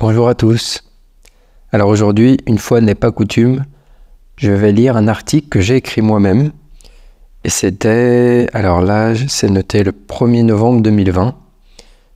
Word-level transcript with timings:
Bonjour 0.00 0.30
à 0.30 0.34
tous. 0.34 0.82
Alors 1.72 1.90
aujourd'hui, 1.90 2.38
une 2.46 2.56
fois 2.56 2.80
n'est 2.80 2.94
pas 2.94 3.12
coutume, 3.12 3.66
je 4.38 4.50
vais 4.50 4.72
lire 4.72 4.96
un 4.96 5.08
article 5.08 5.50
que 5.50 5.60
j'ai 5.60 5.76
écrit 5.76 6.00
moi-même. 6.00 6.52
Et 7.44 7.50
c'était, 7.50 8.48
alors 8.54 8.80
là, 8.80 9.12
c'est 9.28 9.50
noté 9.50 9.84
le 9.84 9.92
1er 9.92 10.42
novembre 10.42 10.80
2020. 10.80 11.34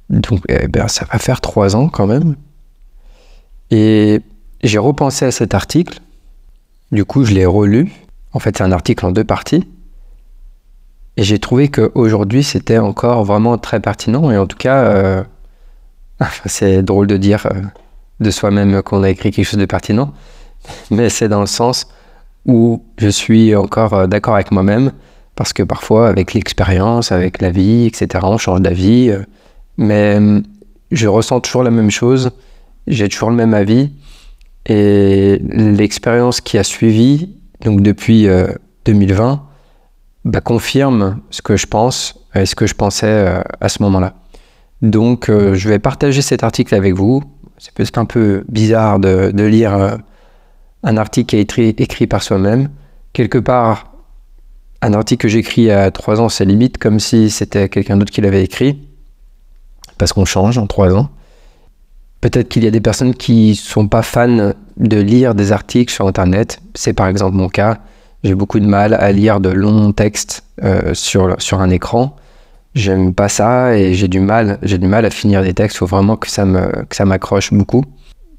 Donc 0.08 0.40
eh 0.48 0.66
ben, 0.66 0.88
ça 0.88 1.04
va 1.12 1.18
faire 1.18 1.42
trois 1.42 1.76
ans 1.76 1.90
quand 1.90 2.06
même. 2.06 2.36
Et 3.70 4.22
j'ai 4.62 4.78
repensé 4.78 5.26
à 5.26 5.30
cet 5.30 5.52
article. 5.52 5.98
Du 6.90 7.04
coup, 7.04 7.26
je 7.26 7.34
l'ai 7.34 7.44
relu. 7.44 7.92
En 8.32 8.38
fait, 8.38 8.56
c'est 8.56 8.64
un 8.64 8.72
article 8.72 9.04
en 9.04 9.12
deux 9.12 9.24
parties. 9.24 9.68
Et 11.18 11.22
j'ai 11.22 11.38
trouvé 11.38 11.68
qu'aujourd'hui, 11.68 12.44
c'était 12.44 12.78
encore 12.78 13.24
vraiment 13.26 13.58
très 13.58 13.80
pertinent. 13.80 14.30
Et 14.30 14.38
en 14.38 14.46
tout 14.46 14.56
cas, 14.56 14.84
euh, 14.84 15.24
c'est 16.46 16.82
drôle 16.82 17.06
de 17.06 17.16
dire 17.16 17.46
euh, 17.46 17.60
de 18.20 18.30
soi-même 18.30 18.82
qu'on 18.82 19.02
a 19.02 19.10
écrit 19.10 19.30
quelque 19.30 19.46
chose 19.46 19.60
de 19.60 19.66
pertinent. 19.66 20.12
Mais 20.90 21.08
c'est 21.08 21.28
dans 21.28 21.40
le 21.40 21.46
sens 21.46 21.86
où 22.46 22.84
je 22.98 23.08
suis 23.08 23.54
encore 23.54 23.94
euh, 23.94 24.06
d'accord 24.06 24.34
avec 24.34 24.50
moi-même. 24.50 24.92
Parce 25.36 25.52
que 25.52 25.64
parfois, 25.64 26.08
avec 26.08 26.32
l'expérience, 26.32 27.10
avec 27.10 27.42
la 27.42 27.50
vie, 27.50 27.86
etc., 27.86 28.20
on 28.22 28.38
change 28.38 28.60
d'avis. 28.60 29.12
mais 29.76 30.20
je 30.92 31.08
ressens 31.08 31.40
toujours 31.40 31.64
la 31.64 31.72
même 31.72 31.90
chose. 31.90 32.30
J'ai 32.86 33.08
toujours 33.08 33.30
le 33.30 33.36
même 33.36 33.52
avis. 33.52 33.90
Et 34.66 35.40
l'expérience 35.50 36.40
qui 36.40 36.56
a 36.56 36.64
suivi, 36.64 37.30
donc 37.62 37.82
depuis 37.82 38.26
2020, 38.86 39.32
euh, 39.32 39.36
bah, 40.24 40.40
confirme 40.40 41.20
ce 41.30 41.42
que 41.42 41.56
je 41.56 41.66
pense 41.66 42.18
et 42.34 42.46
ce 42.46 42.54
que 42.54 42.66
je 42.66 42.74
pensais 42.74 43.06
euh, 43.06 43.42
à 43.60 43.68
ce 43.68 43.82
moment-là. 43.82 44.14
Donc 44.82 45.28
euh, 45.28 45.54
je 45.54 45.68
vais 45.68 45.78
partager 45.78 46.22
cet 46.22 46.42
article 46.42 46.74
avec 46.74 46.94
vous. 46.94 47.22
C'est 47.58 47.72
peut-être 47.72 47.98
un 47.98 48.04
peu 48.04 48.44
bizarre 48.48 48.98
de, 48.98 49.30
lire 49.42 49.98
un 50.82 50.96
article 50.96 51.26
qui 51.28 51.36
été 51.38 51.82
écrit 51.82 52.06
par 52.06 52.22
soi-même. 52.22 52.68
Quelque 53.12 53.38
part, 53.38 53.94
un 54.82 54.92
article 54.92 55.22
que 55.22 55.28
j'écris 55.28 55.70
a 55.70 55.90
trois 55.90 56.20
ans, 56.20 56.28
c'est 56.28 56.44
limite 56.44 56.78
comme 56.78 57.00
si 57.00 57.30
c'était 57.30 57.68
quelqu'un 57.68 57.96
d'autre 57.96 58.12
qui 58.12 58.20
l'avait 58.20 58.44
écrit. 58.44 58.78
Parce 59.96 60.12
qu'on 60.12 60.24
change 60.24 60.58
en 60.58 60.66
trois 60.66 60.94
ans. 60.94 61.08
Peut-être 62.20 62.48
qu'il 62.48 62.64
y 62.64 62.66
a 62.66 62.70
des 62.70 62.80
personnes 62.80 63.14
qui 63.14 63.54
sont 63.54 63.88
pas 63.88 64.02
fans 64.02 64.52
de 64.76 64.96
lire 64.96 65.34
des 65.34 65.52
articles 65.52 65.92
sur 65.92 66.06
Internet. 66.06 66.60
C'est 66.74 66.92
par 66.92 67.06
exemple 67.06 67.36
mon 67.36 67.48
cas. 67.48 67.78
J'ai 68.24 68.34
beaucoup 68.34 68.60
de 68.60 68.66
mal 68.66 68.94
à 68.94 69.12
lire 69.12 69.40
de 69.40 69.50
longs 69.50 69.92
textes 69.92 70.44
euh, 70.62 70.94
sur, 70.94 71.40
sur 71.40 71.60
un 71.60 71.70
écran. 71.70 72.16
J'aime 72.74 73.14
pas 73.14 73.28
ça 73.28 73.76
et 73.76 73.94
j'ai 73.94 74.08
du 74.08 74.18
mal, 74.18 74.58
j'ai 74.62 74.78
du 74.78 74.88
mal 74.88 75.04
à 75.04 75.10
finir 75.10 75.42
des 75.42 75.54
textes. 75.54 75.76
Il 75.76 75.78
faut 75.78 75.86
vraiment 75.86 76.16
que 76.16 76.28
ça 76.28 76.44
me, 76.44 76.84
que 76.86 76.96
ça 76.96 77.04
m'accroche 77.04 77.52
beaucoup. 77.52 77.84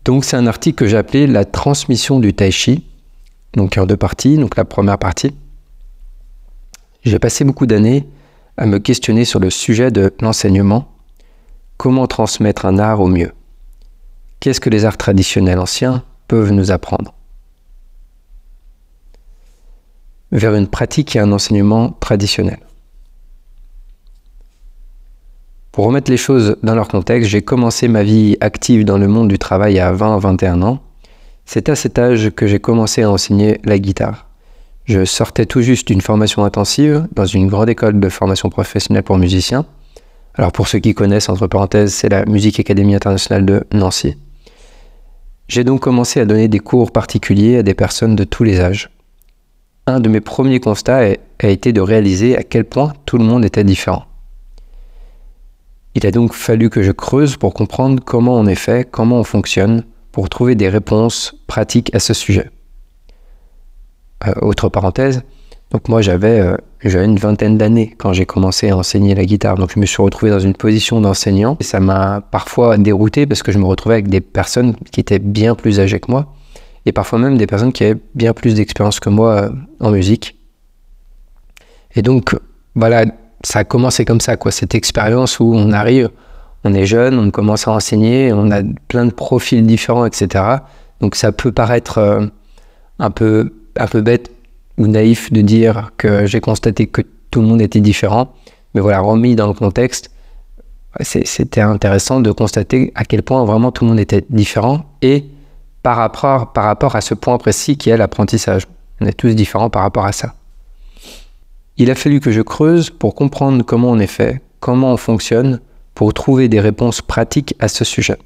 Donc 0.04 0.26
c'est 0.26 0.36
un 0.36 0.46
article 0.46 0.76
que 0.76 0.88
j'ai 0.88 0.98
appelé 0.98 1.26
la 1.26 1.46
transmission 1.46 2.20
du 2.20 2.34
tai 2.34 2.52
chi. 2.52 2.84
Donc 3.54 3.78
en 3.78 3.86
deux 3.86 3.96
parties. 3.96 4.38
Donc 4.38 4.58
la 4.58 4.66
première 4.66 4.98
partie. 4.98 5.34
J'ai 7.04 7.20
passé 7.20 7.46
beaucoup 7.46 7.66
d'années 7.66 8.08
à 8.58 8.66
me 8.66 8.80
questionner 8.80 9.26
sur 9.26 9.40
le 9.40 9.50
sujet 9.50 9.90
de 9.92 10.14
l'enseignement. 10.20 10.92
Comment 11.78 12.08
transmettre 12.08 12.66
un 12.66 12.78
art 12.78 13.00
au 13.00 13.08
mieux? 13.08 13.32
Qu'est-ce 14.40 14.60
que 14.60 14.70
les 14.70 14.86
arts 14.86 14.98
traditionnels 14.98 15.60
anciens 15.60 16.04
peuvent 16.28 16.52
nous 16.52 16.72
apprendre? 16.72 17.14
Vers 20.32 20.56
une 20.56 20.68
pratique 20.68 21.16
et 21.16 21.20
un 21.20 21.32
enseignement 21.32 21.92
traditionnel. 21.92 22.60
Pour 25.76 25.88
remettre 25.88 26.10
les 26.10 26.16
choses 26.16 26.56
dans 26.64 26.74
leur 26.74 26.88
contexte, 26.88 27.30
j'ai 27.30 27.42
commencé 27.42 27.90
ma 27.90 28.02
vie 28.02 28.38
active 28.40 28.86
dans 28.86 28.98
le 28.98 29.10
monde 29.10 29.28
du 29.28 29.38
travail 29.38 29.78
à 29.78 29.92
20-21 29.92 30.62
ans. 30.62 30.80
C'est 31.44 31.68
à 31.68 31.76
cet 31.76 32.00
âge 32.00 32.30
que 32.30 32.48
j'ai 32.48 32.60
commencé 32.60 33.02
à 33.02 33.12
enseigner 33.12 33.60
la 33.66 33.78
guitare. 33.78 34.30
Je 34.86 35.04
sortais 35.04 35.46
tout 35.46 35.62
juste 35.62 35.90
d'une 35.90 36.00
formation 36.00 36.46
intensive 36.46 37.06
dans 37.12 37.26
une 37.26 37.50
grande 37.50 37.68
école 37.68 38.00
de 38.00 38.08
formation 38.08 38.50
professionnelle 38.50 39.04
pour 39.04 39.18
musiciens. 39.18 39.66
Alors 40.36 40.54
pour 40.54 40.70
ceux 40.70 40.80
qui 40.80 40.94
connaissent, 40.94 41.28
entre 41.28 41.46
parenthèses, 41.46 41.94
c'est 41.94 42.08
la 42.08 42.24
Musique 42.24 42.58
Académie 42.62 42.96
Internationale 42.96 43.46
de 43.46 43.66
Nancy. 43.74 44.16
J'ai 45.50 45.66
donc 45.66 45.82
commencé 45.82 46.22
à 46.22 46.26
donner 46.26 46.48
des 46.48 46.60
cours 46.60 46.94
particuliers 46.94 47.58
à 47.58 47.64
des 47.64 47.74
personnes 47.74 48.16
de 48.16 48.24
tous 48.24 48.46
les 48.46 48.62
âges. 48.62 48.92
Un 49.88 50.00
de 50.00 50.08
mes 50.08 50.22
premiers 50.22 50.62
constats 50.62 51.02
a 51.40 51.48
été 51.50 51.74
de 51.74 51.82
réaliser 51.82 52.38
à 52.38 52.44
quel 52.44 52.64
point 52.64 52.94
tout 53.06 53.18
le 53.18 53.26
monde 53.26 53.44
était 53.44 53.66
différent. 53.66 54.06
Il 55.96 56.06
a 56.06 56.12
donc 56.12 56.34
fallu 56.34 56.70
que 56.70 56.84
je 56.84 56.92
creuse 56.92 57.38
pour 57.38 57.54
comprendre 57.54 58.04
comment 58.04 58.36
on 58.36 58.46
est 58.46 58.56
fait, 58.56 58.88
comment 58.90 59.20
on 59.20 59.24
fonctionne, 59.24 59.84
pour 60.12 60.30
trouver 60.30 60.56
des 60.56 60.70
réponses 60.70 61.36
pratiques 61.48 61.94
à 61.96 62.00
ce 62.00 62.14
sujet. 62.14 62.50
Euh, 64.28 64.34
autre 64.42 64.70
parenthèse, 64.70 65.24
donc 65.72 65.90
moi 65.90 66.02
j'avais 66.02 66.40
euh, 66.40 66.58
une 66.84 67.18
vingtaine 67.18 67.58
d'années 67.58 67.96
quand 67.98 68.14
j'ai 68.14 68.26
commencé 68.26 68.70
à 68.70 68.78
enseigner 68.78 69.16
la 69.16 69.26
guitare, 69.26 69.58
donc 69.58 69.72
je 69.74 69.80
me 69.80 69.86
suis 69.86 70.02
retrouvé 70.02 70.32
dans 70.32 70.40
une 70.40 70.54
position 70.54 71.02
d'enseignant. 71.02 71.58
Ça 71.62 71.80
m'a 71.80 72.22
parfois 72.22 72.78
dérouté 72.78 73.26
parce 73.26 73.44
que 73.44 73.52
je 73.52 73.58
me 73.58 73.66
retrouvais 73.66 73.96
avec 73.96 74.08
des 74.08 74.22
personnes 74.22 74.76
qui 74.92 75.00
étaient 75.00 75.20
bien 75.20 75.56
plus 75.56 75.80
âgées 75.80 76.00
que 76.00 76.12
moi 76.12 76.34
et 76.86 76.92
parfois 76.92 77.20
même 77.20 77.38
des 77.38 77.48
personnes 77.48 77.74
qui 77.74 77.84
avaient 77.84 78.00
bien 78.14 78.34
plus 78.34 78.56
d'expérience 78.56 79.00
que 79.00 79.10
moi 79.10 79.32
euh, 79.32 79.50
en 79.80 79.92
musique. 79.92 80.38
Et 81.96 82.02
donc 82.02 82.36
voilà, 82.76 83.06
ça 83.46 83.60
a 83.60 83.64
commencé 83.64 84.06
comme 84.06 84.22
ça, 84.22 84.38
quoi, 84.38 84.52
cette 84.52 84.76
expérience 84.76 85.40
où 85.40 85.54
on 85.54 85.72
arrive, 85.72 86.10
on 86.64 86.74
est 86.74 86.86
jeune, 86.86 87.20
on 87.20 87.30
commence 87.30 87.68
à 87.68 87.72
enseigner, 87.72 88.34
on 88.34 88.50
a 88.50 88.62
plein 88.88 89.06
de 89.06 89.12
profils 89.12 89.66
différents, 89.66 90.06
etc. 90.06 90.44
Donc 91.00 91.16
ça 91.16 91.32
peut 91.32 91.52
paraître 91.52 92.00
euh, 92.00 92.26
un 93.00 93.12
peu 93.12 93.54
un 93.78 93.88
peu 93.88 94.02
bête 94.02 94.32
ou 94.78 94.88
naïf 94.88 95.32
de 95.32 95.42
dire 95.42 95.92
que 95.98 96.26
j'ai 96.26 96.42
constaté 96.42 96.88
que 96.88 97.02
tout 97.30 97.42
le 97.42 97.48
monde 97.48 97.62
était 97.62 97.82
différent. 97.82 98.34
Mais 98.74 98.82
voilà, 98.82 99.00
remis 99.00 99.36
dans 99.36 99.48
le 99.48 99.54
contexte, 99.54 100.10
c'était 101.02 101.62
intéressant 101.62 102.22
de 102.22 102.32
constater 102.32 102.92
à 102.96 103.06
quel 103.06 103.22
point 103.22 103.44
vraiment 103.46 103.72
tout 103.72 103.84
le 103.84 103.92
monde 103.92 104.00
était 104.00 104.26
différent 104.30 104.86
et 105.02 105.26
par 105.84 105.98
rapport, 105.98 106.52
par 106.52 106.64
rapport 106.64 106.96
à 106.96 107.02
ce 107.02 107.14
point 107.14 107.38
précis 107.38 107.78
qui 107.78 107.90
est 107.90 107.98
l'apprentissage. 107.98 108.64
On 109.02 109.06
est 109.06 109.14
tous 109.14 109.36
différents 109.36 109.70
par 109.70 109.84
rapport 109.84 110.06
à 110.06 110.14
ça. 110.14 110.34
Il 111.78 111.92
a 111.92 111.96
fallu 111.96 112.22
que 112.22 112.32
je 112.32 112.42
creuse 112.42 112.90
pour 112.90 113.16
comprendre 113.16 113.64
comment 113.64 113.92
on 113.92 114.00
est 114.00 114.08
fait, 114.08 114.42
comment 114.62 114.94
on 114.94 114.98
fonctionne, 114.98 115.60
pour 115.94 116.14
trouver 116.14 116.48
des 116.48 116.62
réponses 116.62 117.02
pratiques 117.02 117.56
à 117.60 117.68
ce 117.68 117.84
sujet. 117.84 118.18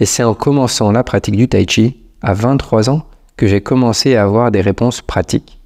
Et 0.00 0.06
c'est 0.06 0.24
en 0.24 0.34
commençant 0.34 0.90
la 0.90 1.04
pratique 1.04 1.36
du 1.36 1.48
tai 1.48 1.64
chi 1.68 1.96
à 2.22 2.34
23 2.34 2.90
ans 2.90 3.06
que 3.36 3.46
j'ai 3.46 3.60
commencé 3.60 4.16
à 4.16 4.24
avoir 4.24 4.50
des 4.50 4.60
réponses 4.60 5.00
pratiques, 5.00 5.60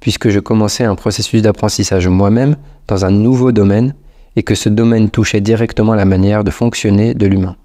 puisque 0.00 0.30
je 0.30 0.40
commençais 0.40 0.84
un 0.84 0.94
processus 0.94 1.42
d'apprentissage 1.42 2.08
moi-même 2.08 2.56
dans 2.88 3.04
un 3.04 3.10
nouveau 3.10 3.52
domaine 3.52 3.94
et 4.36 4.42
que 4.42 4.54
ce 4.54 4.68
domaine 4.68 5.10
touchait 5.10 5.40
directement 5.42 5.94
la 5.94 6.04
manière 6.06 6.42
de 6.42 6.50
fonctionner 6.50 7.14
de 7.14 7.26
l'humain. 7.26 7.56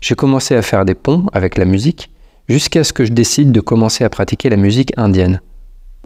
J'ai 0.00 0.14
commencé 0.14 0.54
à 0.54 0.62
faire 0.62 0.84
des 0.84 0.94
ponts 0.94 1.26
avec 1.32 1.58
la 1.58 1.64
musique 1.64 2.10
jusqu'à 2.48 2.82
ce 2.82 2.92
que 2.92 3.04
je 3.04 3.12
décide 3.12 3.52
de 3.52 3.60
commencer 3.60 4.04
à 4.04 4.10
pratiquer 4.10 4.48
la 4.48 4.56
musique 4.56 4.92
indienne. 4.96 5.40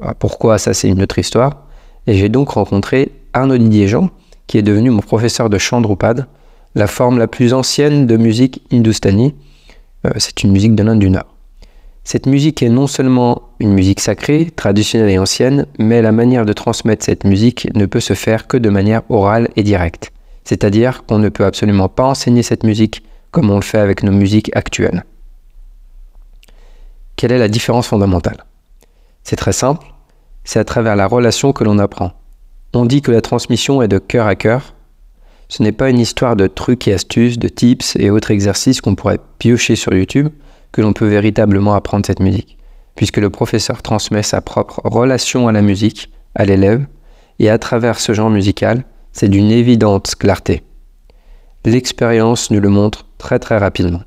Ah, 0.01 0.15
pourquoi 0.15 0.59
ça 0.59 0.73
c'est 0.73 0.89
une 0.89 1.03
autre 1.03 1.19
histoire? 1.19 1.67
Et 2.07 2.15
j'ai 2.15 2.29
donc 2.29 2.51
rencontré 2.51 3.13
Arnaud 3.33 3.59
Didier 3.59 3.89
Jean, 3.89 4.11
qui 4.47 4.59
est 4.59 4.63
devenu 4.63 4.91
mon 4.91 5.03
professeur 5.03 5.51
de 5.51 5.59
chant 5.59 5.81
drupad, 5.81 6.27
la 6.75 6.87
forme 6.87 7.19
la 7.19 7.29
plus 7.29 7.53
ancienne 7.53 8.07
de 8.07 8.17
musique 8.17 8.63
hindustani. 8.73 9.35
Euh, 10.07 10.11
c'est 10.17 10.43
une 10.43 10.53
musique 10.53 10.75
de 10.75 10.83
l'Inde 10.83 10.99
du 10.99 11.11
Nord. 11.11 11.27
Cette 12.05 12.27
musique 12.27 12.63
est 12.63 12.69
non 12.69 12.89
seulement 12.89 13.43
une 13.61 13.73
musique 13.73 14.01
sacrée, 14.01 14.51
traditionnelle 14.51 15.11
et 15.11 15.19
ancienne, 15.19 15.67
mais 15.79 16.03
la 16.03 16.11
manière 16.11 16.45
de 16.45 16.53
transmettre 16.53 17.05
cette 17.05 17.25
musique 17.25 17.69
ne 17.77 17.87
peut 17.87 18.01
se 18.01 18.15
faire 18.15 18.49
que 18.49 18.57
de 18.57 18.71
manière 18.71 19.03
orale 19.09 19.49
et 19.55 19.63
directe. 19.63 20.11
C'est-à-dire 20.43 21.05
qu'on 21.07 21.19
ne 21.19 21.29
peut 21.29 21.45
absolument 21.45 21.89
pas 21.89 22.05
enseigner 22.05 22.43
cette 22.43 22.65
musique 22.65 23.05
comme 23.31 23.51
on 23.51 23.57
le 23.57 23.63
fait 23.63 23.79
avec 23.79 24.03
nos 24.03 24.11
musiques 24.11 24.51
actuelles. 24.57 25.05
Quelle 27.15 27.31
est 27.31 27.39
la 27.39 27.49
différence 27.49 27.87
fondamentale? 27.87 28.45
C'est 29.25 29.37
très 29.37 29.53
simple, 29.53 29.87
c'est 30.45 30.59
à 30.59 30.65
travers 30.65 30.97
la 30.97 31.07
relation 31.07 31.53
que 31.53 31.65
l'on 31.65 31.79
apprend. 31.79 32.13
On 32.75 32.87
dit 32.87 33.03
que 33.03 33.13
la 33.13 33.21
transmission 33.21 33.83
est 33.83 33.89
de 33.89 33.99
cœur 33.99 34.27
à 34.27 34.35
cœur. 34.35 34.75
Ce 35.49 35.63
n'est 35.63 35.73
pas 35.73 35.91
une 35.91 35.99
histoire 35.99 36.37
de 36.37 36.47
trucs 36.47 36.89
et 36.89 36.95
astuces, 36.95 37.39
de 37.39 37.49
tips 37.49 37.97
et 37.97 38.11
autres 38.11 38.31
exercices 38.31 38.81
qu'on 38.81 38.95
pourrait 38.95 39.21
piocher 39.39 39.77
sur 39.77 39.93
YouTube 39.93 40.31
que 40.73 40.81
l'on 40.81 40.95
peut 40.95 41.07
véritablement 41.07 41.75
apprendre 41.75 42.07
cette 42.07 42.21
musique, 42.21 42.57
puisque 42.95 43.19
le 43.19 43.31
professeur 43.31 43.83
transmet 43.83 44.23
sa 44.23 44.41
propre 44.41 44.81
relation 44.85 45.47
à 45.49 45.53
la 45.53 45.63
musique, 45.63 46.11
à 46.35 46.47
l'élève, 46.47 46.87
et 47.39 47.51
à 47.51 47.59
travers 47.59 48.01
ce 48.01 48.15
genre 48.15 48.31
musical, 48.31 48.85
c'est 49.13 49.29
d'une 49.29 49.51
évidente 49.51 50.15
clarté. 50.15 50.63
L'expérience 51.65 52.51
nous 52.51 52.61
le 52.61 52.71
montre 52.71 53.07
très 53.19 53.39
très 53.39 53.59
rapidement. 53.59 54.03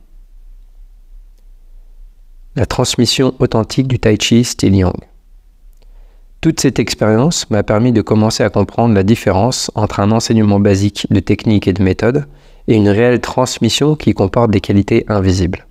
La 2.58 2.66
transmission 2.66 3.34
authentique 3.40 3.90
du 3.90 4.00
Tai 4.00 4.16
Chi 4.18 4.46
style 4.46 4.78
Yang. 4.78 4.96
Toute 6.40 6.62
cette 6.62 6.80
expérience 6.80 7.50
m'a 7.50 7.64
permis 7.64 7.92
de 7.92 8.02
commencer 8.02 8.44
à 8.44 8.50
comprendre 8.50 8.96
la 8.96 9.04
différence 9.04 9.70
entre 9.76 10.00
un 10.00 10.10
enseignement 10.12 10.62
basique 10.62 11.06
de 11.10 11.20
technique 11.20 11.68
et 11.68 11.74
de 11.74 11.84
méthode 11.84 12.28
et 12.70 12.76
une 12.76 12.88
réelle 12.88 13.20
transmission 13.20 13.98
qui 13.98 14.14
comporte 14.14 14.52
des 14.52 14.62
qualités 14.62 15.04
invisibles. 15.10 15.68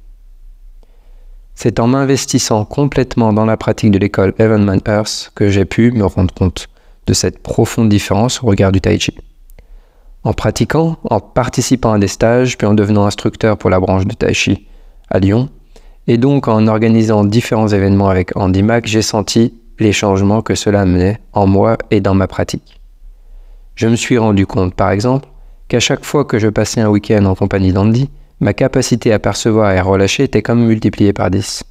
C'est 1.54 1.80
en 1.80 1.86
m'investissant 1.86 2.66
complètement 2.66 3.32
dans 3.32 3.46
la 3.46 3.56
pratique 3.56 3.90
de 3.90 3.98
l'école 3.98 4.34
Evanman 4.38 4.82
Earth 4.86 5.32
que 5.34 5.48
j'ai 5.48 5.64
pu 5.64 5.90
me 5.90 6.04
rendre 6.04 6.34
compte 6.34 6.68
de 7.06 7.14
cette 7.14 7.38
profonde 7.38 7.88
différence 7.88 8.42
au 8.42 8.46
regard 8.46 8.72
du 8.72 8.82
Tai 8.82 8.98
Chi. 8.98 9.16
En 10.22 10.34
pratiquant, 10.34 10.98
en 11.04 11.20
participant 11.20 11.94
à 11.94 11.98
des 11.98 12.08
stages, 12.08 12.58
puis 12.58 12.66
en 12.66 12.74
devenant 12.74 13.06
instructeur 13.06 13.56
pour 13.56 13.70
la 13.70 13.80
branche 13.80 14.04
de 14.04 14.12
Tai 14.12 14.34
Chi 14.34 14.66
à 15.08 15.18
Lyon, 15.18 15.48
et 16.06 16.18
donc 16.18 16.48
en 16.48 16.66
organisant 16.66 17.24
différents 17.24 17.68
événements 17.68 18.08
avec 18.08 18.36
Andy 18.36 18.62
Mac, 18.62 18.86
j'ai 18.86 19.02
senti 19.02 19.54
les 19.78 19.92
changements 19.92 20.42
que 20.42 20.54
cela 20.54 20.82
amenait 20.82 21.20
en 21.32 21.46
moi 21.46 21.76
et 21.90 22.00
dans 22.00 22.14
ma 22.14 22.26
pratique. 22.26 22.80
Je 23.74 23.88
me 23.88 23.96
suis 23.96 24.18
rendu 24.18 24.46
compte, 24.46 24.74
par 24.74 24.90
exemple, 24.90 25.28
qu'à 25.68 25.80
chaque 25.80 26.04
fois 26.04 26.24
que 26.24 26.38
je 26.38 26.48
passais 26.48 26.80
un 26.80 26.88
week-end 26.88 27.24
en 27.24 27.34
compagnie 27.34 27.72
d'Andy, 27.72 28.10
ma 28.40 28.52
capacité 28.52 29.12
à 29.12 29.18
percevoir 29.18 29.72
et 29.72 29.78
à 29.78 29.82
relâcher 29.82 30.24
était 30.24 30.42
comme 30.42 30.64
multipliée 30.64 31.12
par 31.12 31.30
10. 31.30 31.64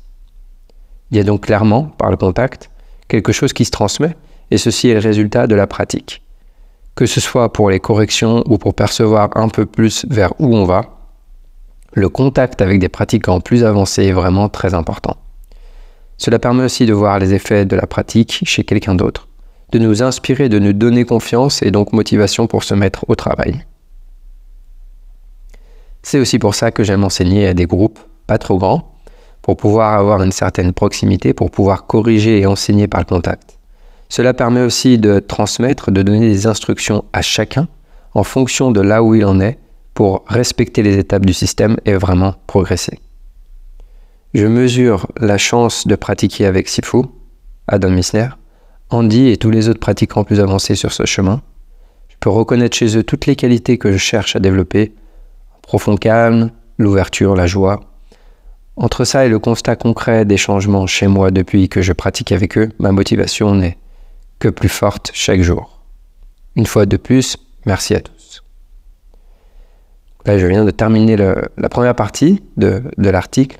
Il 1.12 1.18
y 1.18 1.20
a 1.20 1.24
donc 1.24 1.46
clairement, 1.46 1.84
par 1.84 2.10
le 2.10 2.18
contact, 2.18 2.70
quelque 3.08 3.32
chose 3.32 3.54
qui 3.54 3.66
se 3.66 3.72
transmet, 3.72 4.16
et 4.52 4.58
ceci 4.58 4.90
est 4.90 4.96
le 4.96 5.00
résultat 5.00 5.48
de 5.48 5.56
la 5.56 5.68
pratique. 5.68 6.22
Que 6.96 7.06
ce 7.06 7.22
soit 7.22 7.54
pour 7.54 7.70
les 7.70 7.80
corrections 7.80 8.44
ou 8.48 8.58
pour 8.58 8.74
percevoir 8.74 9.30
un 9.36 9.48
peu 9.48 9.66
plus 9.66 10.06
vers 10.10 10.34
où 10.40 10.56
on 10.56 10.66
va, 10.66 11.03
le 11.94 12.10
contact 12.10 12.62
avec 12.62 12.80
des 12.80 12.90
pratiquants 12.90 13.40
plus 13.40 13.64
avancés 13.64 14.06
est 14.06 14.12
vraiment 14.12 14.50
très 14.50 14.74
important. 14.74 15.18
Cela 16.18 16.40
permet 16.40 16.64
aussi 16.64 16.86
de 16.86 16.94
voir 16.94 17.20
les 17.20 17.34
effets 17.34 17.66
de 17.66 17.76
la 17.76 17.88
pratique 17.88 18.42
chez 18.46 18.64
quelqu'un 18.64 18.96
d'autre, 18.96 19.28
de 19.72 19.80
nous 19.80 20.02
inspirer, 20.04 20.50
de 20.50 20.60
nous 20.60 20.74
donner 20.74 21.06
confiance 21.06 21.62
et 21.62 21.72
donc 21.72 21.94
motivation 21.94 22.48
pour 22.48 22.64
se 22.64 22.74
mettre 22.74 23.06
au 23.08 23.16
travail. 23.16 23.66
C'est 26.02 26.20
aussi 26.20 26.40
pour 26.40 26.56
ça 26.56 26.72
que 26.72 26.84
j'aime 26.84 27.04
enseigner 27.04 27.48
à 27.48 27.54
des 27.54 27.66
groupes 27.66 28.00
pas 28.28 28.38
trop 28.38 28.58
grands, 28.58 28.94
pour 29.42 29.58
pouvoir 29.58 30.00
avoir 30.00 30.24
une 30.24 30.32
certaine 30.32 30.72
proximité, 30.74 31.34
pour 31.34 31.52
pouvoir 31.52 31.86
corriger 31.86 32.40
et 32.40 32.46
enseigner 32.46 32.88
par 32.88 33.02
le 33.02 33.06
contact. 33.06 33.60
Cela 34.10 34.34
permet 34.34 34.62
aussi 34.62 34.98
de 34.98 35.20
transmettre, 35.20 35.92
de 35.92 36.02
donner 36.02 36.30
des 36.30 36.48
instructions 36.48 37.04
à 37.14 37.22
chacun 37.22 37.68
en 38.14 38.24
fonction 38.24 38.72
de 38.72 38.80
là 38.80 39.04
où 39.04 39.16
il 39.16 39.26
en 39.26 39.40
est 39.42 39.60
pour 39.94 40.24
respecter 40.28 40.84
les 40.84 40.98
étapes 40.98 41.26
du 41.26 41.34
système 41.34 41.78
et 41.86 41.94
vraiment 41.94 42.36
progresser. 42.48 43.00
Je 44.34 44.48
mesure 44.48 45.08
la 45.18 45.38
chance 45.38 45.86
de 45.86 45.96
pratiquer 45.96 46.46
avec 46.46 46.68
Sifu, 46.68 47.04
Adam 47.68 47.92
Missner, 47.92 48.30
Andy 48.90 49.30
et 49.30 49.38
tous 49.38 49.52
les 49.52 49.70
autres 49.70 49.80
pratiquants 49.80 50.24
plus 50.24 50.40
avancés 50.40 50.76
sur 50.76 50.92
ce 50.92 51.06
chemin. 51.06 51.42
Je 52.10 52.16
peux 52.20 52.30
reconnaître 52.30 52.76
chez 52.76 52.98
eux 52.98 53.04
toutes 53.04 53.26
les 53.26 53.36
qualités 53.36 53.78
que 53.78 53.92
je 53.92 53.98
cherche 53.98 54.36
à 54.36 54.40
développer, 54.40 54.94
profond 55.62 55.98
calme, 55.98 56.52
l'ouverture, 56.78 57.36
la 57.36 57.48
joie. 57.48 57.82
Entre 58.76 59.06
ça 59.06 59.26
et 59.26 59.30
le 59.30 59.38
constat 59.38 59.76
concret 59.76 60.26
des 60.26 60.38
changements 60.38 60.88
chez 60.88 61.08
moi 61.08 61.30
depuis 61.30 61.70
que 61.70 61.84
je 61.84 61.94
pratique 61.94 62.32
avec 62.32 62.58
eux, 62.58 62.70
ma 62.80 62.92
motivation 62.92 63.54
n'est 63.54 63.78
que 64.40 64.48
plus 64.48 64.70
forte 64.70 65.12
chaque 65.14 65.42
jour. 65.42 65.82
Une 66.56 66.66
fois 66.66 66.86
de 66.86 66.98
plus, 66.98 67.38
merci 67.66 67.94
à 67.94 68.02
tous. 68.02 68.23
Là, 70.26 70.38
je 70.38 70.48
viens 70.48 70.64
de 70.64 70.72
terminer 70.72 71.18
la 71.18 71.70
première 71.70 71.96
partie 71.96 72.42
de 72.58 72.84
l'article. 72.98 73.60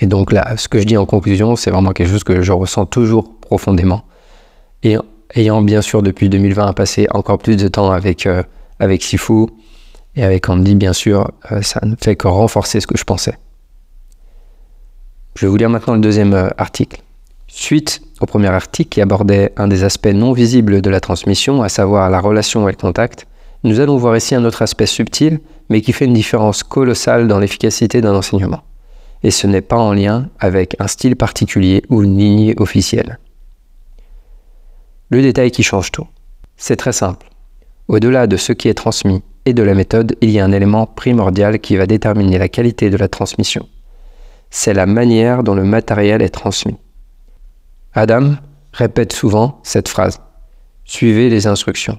Et 0.00 0.06
donc 0.06 0.32
là, 0.32 0.56
ce 0.56 0.68
que 0.68 0.80
je 0.80 0.84
dis 0.84 0.96
en 0.96 1.06
conclusion, 1.06 1.54
c'est 1.54 1.70
vraiment 1.70 1.92
quelque 1.92 2.10
chose 2.10 2.24
que 2.24 2.42
je 2.42 2.52
ressens 2.52 2.86
toujours 2.86 3.38
profondément. 3.38 4.02
Et 4.82 4.96
ayant 5.34 5.62
bien 5.62 5.80
sûr 5.80 6.02
depuis 6.02 6.28
2020 6.28 6.72
passé 6.72 7.06
encore 7.10 7.38
plus 7.38 7.56
de 7.56 7.68
temps 7.68 7.92
avec, 7.92 8.26
euh, 8.26 8.42
avec 8.80 9.02
Sifu 9.02 9.46
et 10.16 10.24
avec 10.24 10.48
Andy, 10.48 10.74
bien 10.74 10.92
sûr, 10.92 11.30
euh, 11.50 11.62
ça 11.62 11.80
ne 11.84 11.94
fait 11.96 12.16
que 12.16 12.26
renforcer 12.26 12.80
ce 12.80 12.86
que 12.86 12.98
je 12.98 13.04
pensais. 13.04 13.38
Je 15.36 15.46
vais 15.46 15.50
vous 15.50 15.56
lire 15.56 15.70
maintenant 15.70 15.94
le 15.94 16.00
deuxième 16.00 16.34
euh, 16.34 16.48
article. 16.58 17.00
Suite 17.46 18.02
au 18.20 18.26
premier 18.26 18.48
article 18.48 18.88
qui 18.88 19.00
abordait 19.00 19.52
un 19.56 19.68
des 19.68 19.84
aspects 19.84 20.06
non 20.06 20.32
visibles 20.32 20.82
de 20.82 20.90
la 20.90 21.00
transmission, 21.00 21.62
à 21.62 21.68
savoir 21.68 22.10
la 22.10 22.20
relation 22.20 22.68
et 22.68 22.72
le 22.72 22.76
contact, 22.76 23.26
nous 23.64 23.80
allons 23.80 23.96
voir 23.96 24.16
ici 24.16 24.34
un 24.34 24.44
autre 24.44 24.62
aspect 24.62 24.86
subtil, 24.86 25.40
mais 25.68 25.80
qui 25.80 25.92
fait 25.92 26.04
une 26.04 26.14
différence 26.14 26.62
colossale 26.62 27.28
dans 27.28 27.38
l'efficacité 27.38 28.00
d'un 28.00 28.14
enseignement 28.14 28.62
et 29.22 29.30
ce 29.30 29.46
n'est 29.46 29.62
pas 29.62 29.76
en 29.76 29.92
lien 29.92 30.28
avec 30.38 30.76
un 30.78 30.86
style 30.86 31.16
particulier 31.16 31.82
ou 31.88 32.02
une 32.02 32.18
lignée 32.18 32.54
officielle. 32.58 33.18
Le 35.10 35.22
détail 35.22 35.50
qui 35.50 35.62
change 35.62 35.92
tout. 35.92 36.06
C'est 36.56 36.76
très 36.76 36.92
simple. 36.92 37.28
Au-delà 37.88 38.26
de 38.26 38.36
ce 38.36 38.52
qui 38.52 38.68
est 38.68 38.74
transmis 38.74 39.22
et 39.44 39.52
de 39.52 39.62
la 39.62 39.74
méthode, 39.74 40.16
il 40.20 40.30
y 40.30 40.40
a 40.40 40.44
un 40.44 40.52
élément 40.52 40.86
primordial 40.86 41.58
qui 41.58 41.76
va 41.76 41.86
déterminer 41.86 42.38
la 42.38 42.48
qualité 42.48 42.90
de 42.90 42.96
la 42.96 43.08
transmission. 43.08 43.68
C'est 44.50 44.74
la 44.74 44.86
manière 44.86 45.42
dont 45.42 45.54
le 45.54 45.64
matériel 45.64 46.22
est 46.22 46.28
transmis. 46.28 46.76
Adam 47.94 48.34
répète 48.72 49.12
souvent 49.12 49.60
cette 49.62 49.88
phrase. 49.88 50.20
Suivez 50.84 51.28
les 51.28 51.46
instructions. 51.46 51.98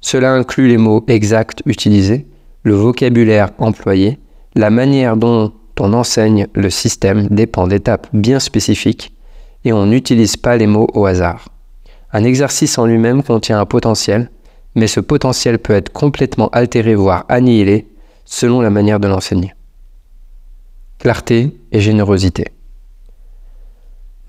Cela 0.00 0.32
inclut 0.32 0.68
les 0.68 0.76
mots 0.76 1.04
exacts 1.08 1.62
utilisés, 1.66 2.26
le 2.62 2.74
vocabulaire 2.74 3.50
employé, 3.58 4.18
la 4.54 4.70
manière 4.70 5.16
dont 5.16 5.52
on 5.80 5.92
enseigne 5.92 6.46
le 6.54 6.70
système 6.70 7.28
dépend 7.28 7.66
d'étapes 7.66 8.08
bien 8.12 8.40
spécifiques 8.40 9.14
et 9.64 9.72
on 9.72 9.86
n'utilise 9.86 10.36
pas 10.36 10.56
les 10.56 10.66
mots 10.66 10.88
au 10.94 11.06
hasard. 11.06 11.48
Un 12.12 12.24
exercice 12.24 12.78
en 12.78 12.86
lui-même 12.86 13.22
contient 13.22 13.60
un 13.60 13.66
potentiel, 13.66 14.30
mais 14.74 14.86
ce 14.86 15.00
potentiel 15.00 15.58
peut 15.58 15.74
être 15.74 15.92
complètement 15.92 16.48
altéré 16.50 16.94
voire 16.94 17.24
annihilé 17.28 17.88
selon 18.24 18.60
la 18.60 18.70
manière 18.70 19.00
de 19.00 19.08
l'enseigner. 19.08 19.52
Clarté 20.98 21.56
et 21.70 21.80
générosité. 21.80 22.46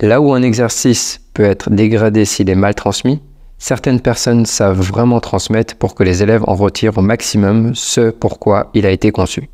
Là 0.01 0.21
où 0.21 0.33
un 0.33 0.41
exercice 0.41 1.21
peut 1.33 1.43
être 1.43 1.69
dégradé 1.69 2.25
s'il 2.25 2.49
est 2.49 2.55
mal 2.55 2.75
transmis, 2.75 3.21
certaines 3.59 3.99
personnes 3.99 4.45
savent 4.45 4.79
vraiment 4.79 5.19
transmettre 5.19 5.75
pour 5.75 5.93
que 5.93 6.03
les 6.03 6.23
élèves 6.23 6.43
en 6.47 6.55
retirent 6.55 6.97
au 6.97 7.01
maximum 7.01 7.75
ce 7.75 8.09
pourquoi 8.09 8.71
il 8.73 8.85
a 8.85 8.91
été 8.91 9.11
conçu. 9.11 9.49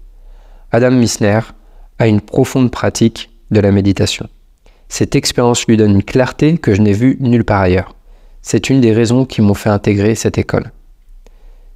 Adam 0.71 0.91
Missner 0.91 1.39
à 1.99 2.07
une 2.07 2.21
profonde 2.21 2.71
pratique 2.71 3.31
de 3.51 3.59
la 3.59 3.71
méditation. 3.71 4.29
Cette 4.87 5.15
expérience 5.15 5.65
lui 5.65 5.77
donne 5.77 5.95
une 5.95 6.03
clarté 6.03 6.57
que 6.57 6.73
je 6.73 6.81
n'ai 6.81 6.93
vue 6.93 7.17
nulle 7.19 7.43
part 7.43 7.61
ailleurs. 7.61 7.95
C'est 8.41 8.69
une 8.69 8.79
des 8.79 8.93
raisons 8.93 9.25
qui 9.25 9.41
m'ont 9.41 9.55
fait 9.55 9.69
intégrer 9.69 10.13
cette 10.13 10.37
école. 10.37 10.71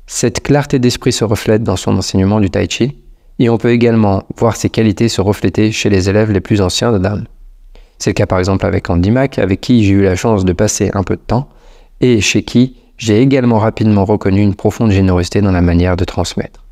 Cette 0.05 0.41
clarté 0.41 0.77
d'esprit 0.77 1.11
se 1.11 1.23
reflète 1.23 1.63
dans 1.63 1.75
son 1.75 1.97
enseignement 1.97 2.39
du 2.39 2.49
tai 2.49 2.67
chi, 2.69 2.95
et 3.39 3.49
on 3.49 3.57
peut 3.57 3.71
également 3.71 4.23
voir 4.35 4.55
ses 4.55 4.69
qualités 4.69 5.07
se 5.07 5.21
refléter 5.21 5.71
chez 5.71 5.89
les 5.89 6.09
élèves 6.09 6.31
les 6.31 6.41
plus 6.41 6.61
anciens 6.61 6.91
d'Adam. 6.91 7.23
C'est 7.97 8.11
le 8.11 8.15
cas 8.15 8.25
par 8.25 8.39
exemple 8.39 8.65
avec 8.65 8.89
Andy 8.89 9.11
Mack, 9.11 9.39
avec 9.39 9.61
qui 9.61 9.83
j'ai 9.83 9.93
eu 9.93 10.03
la 10.03 10.15
chance 10.15 10.45
de 10.45 10.53
passer 10.53 10.91
un 10.93 11.03
peu 11.03 11.15
de 11.15 11.21
temps, 11.21 11.49
et 12.01 12.21
chez 12.21 12.43
qui 12.43 12.75
j'ai 12.97 13.21
également 13.21 13.59
rapidement 13.59 14.05
reconnu 14.05 14.41
une 14.41 14.55
profonde 14.55 14.91
générosité 14.91 15.41
dans 15.41 15.53
la 15.53 15.61
manière 15.61 15.95
de 15.95 16.03
transmettre. 16.03 16.65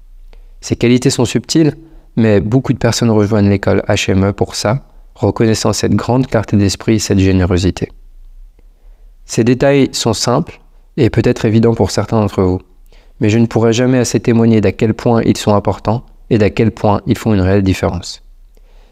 Ces 0.59 0.75
qualités 0.75 1.09
sont 1.09 1.25
subtiles, 1.25 1.75
mais 2.17 2.41
beaucoup 2.41 2.73
de 2.73 2.77
personnes 2.77 3.09
rejoignent 3.09 3.49
l'école 3.49 3.83
HME 3.87 4.33
pour 4.33 4.55
ça, 4.55 4.83
reconnaissant 5.15 5.71
cette 5.71 5.95
grande 5.95 6.27
clarté 6.27 6.57
d'esprit 6.57 6.95
et 6.95 6.99
cette 6.99 7.19
générosité. 7.19 7.89
Ces 9.25 9.43
détails 9.43 9.89
sont 9.93 10.13
simples 10.13 10.59
et 10.97 11.09
peut-être 11.09 11.45
évidents 11.45 11.75
pour 11.75 11.91
certains 11.91 12.19
d'entre 12.19 12.43
vous, 12.43 12.61
mais 13.19 13.29
je 13.29 13.37
ne 13.37 13.45
pourrai 13.45 13.71
jamais 13.71 13.97
assez 13.97 14.19
témoigner 14.19 14.61
d'à 14.61 14.71
quel 14.71 14.93
point 14.93 15.21
ils 15.23 15.37
sont 15.37 15.53
importants 15.53 16.03
et 16.29 16.37
d'à 16.37 16.49
quel 16.49 16.71
point 16.71 17.01
ils 17.07 17.17
font 17.17 17.33
une 17.33 17.41
réelle 17.41 17.63
différence. 17.63 18.21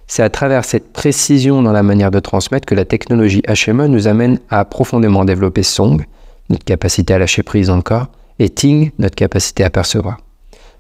C'est 0.08 0.24
à 0.24 0.30
travers 0.30 0.66
cette 0.66 0.94
précision 0.94 1.64
dans 1.64 1.72
la 1.72 1.84
manière 1.84 2.12
de 2.12 2.20
transmettre 2.20 2.66
que 2.66 2.76
la 2.76 2.86
technologie 2.86 3.42
HME 3.48 3.88
nous 3.88 4.08
amène 4.08 4.40
à 4.50 4.64
profondément 4.64 5.26
développer 5.26 5.64
Song, 5.64 6.06
notre 6.50 6.66
capacité 6.66 7.14
à 7.14 7.20
lâcher 7.20 7.44
prise 7.44 7.68
dans 7.68 7.76
le 7.76 7.82
corps, 7.82 8.08
et 8.40 8.50
Ting, 8.50 8.92
notre 9.00 9.16
capacité 9.16 9.64
à 9.64 9.70
percevoir 9.70 10.18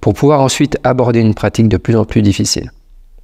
pour 0.05 0.13
pouvoir 0.13 0.41
ensuite 0.41 0.77
aborder 0.83 1.19
une 1.19 1.33
pratique 1.33 1.67
de 1.67 1.77
plus 1.77 1.95
en 1.95 2.05
plus 2.05 2.21
difficile. 2.21 2.71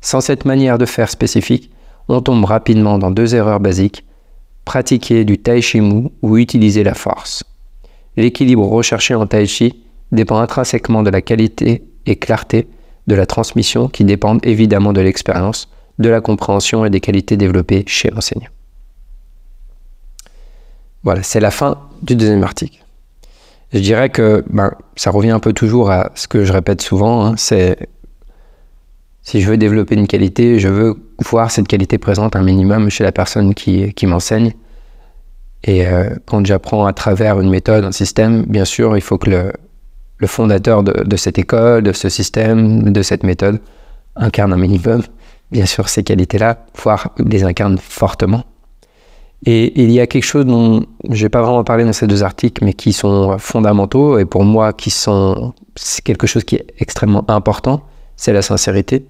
Sans 0.02 0.20
cette 0.20 0.46
manière 0.46 0.80
de 0.80 0.88
faire 0.88 1.12
spécifique, 1.12 1.70
on 2.08 2.22
tombe 2.22 2.44
rapidement 2.44 2.98
dans 2.98 3.12
deux 3.12 3.36
erreurs 3.36 3.60
basiques, 3.60 4.04
pratiquer 4.66 5.24
du 5.24 5.38
tai 5.38 5.62
chi 5.62 5.80
mou 5.80 6.12
ou 6.24 6.38
utiliser 6.38 6.84
la 6.84 6.96
force. 6.96 7.44
L'équilibre 8.18 8.66
recherché 8.66 9.14
en 9.14 9.28
tai 9.28 9.46
chi 9.46 9.84
dépend 10.12 10.40
intrinsèquement 10.40 11.04
de 11.04 11.12
la 11.12 11.22
qualité 11.22 11.84
et 12.08 12.16
clarté 12.16 12.68
de 13.06 13.14
la 13.14 13.28
transmission 13.28 13.88
qui 13.88 14.04
dépendent 14.04 14.44
évidemment 14.44 14.92
de 14.92 15.02
l'expérience, 15.02 15.70
de 16.00 16.10
la 16.10 16.20
compréhension 16.20 16.84
et 16.84 16.90
des 16.90 17.00
qualités 17.00 17.38
développées 17.38 17.84
chez 17.86 18.10
l'enseignant. 18.10 18.50
Voilà, 21.04 21.24
c'est 21.24 21.40
la 21.40 21.52
fin 21.52 21.78
du 22.02 22.16
deuxième 22.16 22.44
article. 22.44 22.78
Je 23.74 23.80
dirais 23.80 24.10
que 24.10 24.44
ben, 24.50 24.72
ça 24.96 25.12
revient 25.12 25.32
un 25.32 25.40
peu 25.40 25.54
toujours 25.54 25.92
à 25.92 26.12
ce 26.16 26.28
que 26.28 26.44
je 26.44 26.52
répète 26.52 26.82
souvent, 26.82 27.26
hein, 27.26 27.36
c'est 27.38 27.90
si 29.24 29.40
je 29.42 29.50
veux 29.50 29.58
développer 29.58 29.96
une 29.96 30.08
qualité, 30.08 30.60
je 30.60 30.68
veux 30.68 30.96
voir 31.20 31.52
cette 31.52 31.68
qualité 31.68 31.98
présente 31.98 32.36
un 32.36 32.42
minimum 32.42 32.90
chez 32.90 33.04
la 33.04 33.12
personne 33.12 33.54
qui, 33.54 34.06
m'enseigne. 34.06 34.54
Et 35.64 35.86
euh, 35.86 36.10
quand 36.26 36.44
j'apprends 36.46 36.88
à 36.88 36.94
travers 36.94 37.40
une 37.40 37.50
méthode, 37.50 37.86
un 37.86 37.92
système, 37.92 38.46
bien 38.46 38.66
sûr, 38.66 38.98
il 38.98 39.02
faut 39.02 39.20
que 39.20 39.30
le, 39.30 39.54
le 40.18 40.28
fondateur 40.28 40.82
de, 40.82 41.04
de, 41.04 41.16
cette 41.18 41.38
école, 41.38 41.84
de 41.84 41.94
ce 41.94 42.10
système, 42.10 42.92
de 42.92 43.02
cette 43.04 43.22
méthode, 43.24 43.62
incarne 44.16 44.54
un 44.54 44.58
minimum, 44.58 45.04
bien 45.52 45.68
sûr, 45.68 45.88
ces 45.88 46.04
qualités-là, 46.04 46.66
voire 46.84 47.12
les 47.20 47.44
incarne 47.44 47.78
fortement. 47.78 48.44
Et 49.46 49.82
il 49.82 49.92
y 49.92 50.00
a 50.00 50.06
quelque 50.06 50.24
chose 50.24 50.46
dont 50.46 50.86
je 51.10 51.24
n'ai 51.24 51.30
pas 51.30 51.42
vraiment 51.42 51.64
parlé 51.64 51.84
dans 51.84 51.94
ces 51.94 52.06
deux 52.06 52.22
articles, 52.22 52.64
mais 52.64 52.74
qui 52.74 52.94
sont 52.94 53.40
fondamentaux, 53.40 54.20
et 54.20 54.26
pour 54.26 54.44
moi, 54.44 54.72
qui 54.72 54.92
sont 54.92 55.54
c'est 55.76 56.04
quelque 56.04 56.28
chose 56.28 56.44
qui 56.44 56.56
est 56.56 56.68
extrêmement 56.78 57.26
important, 57.30 57.82
c'est 58.16 58.34
la 58.34 58.42
sincérité 58.42 59.06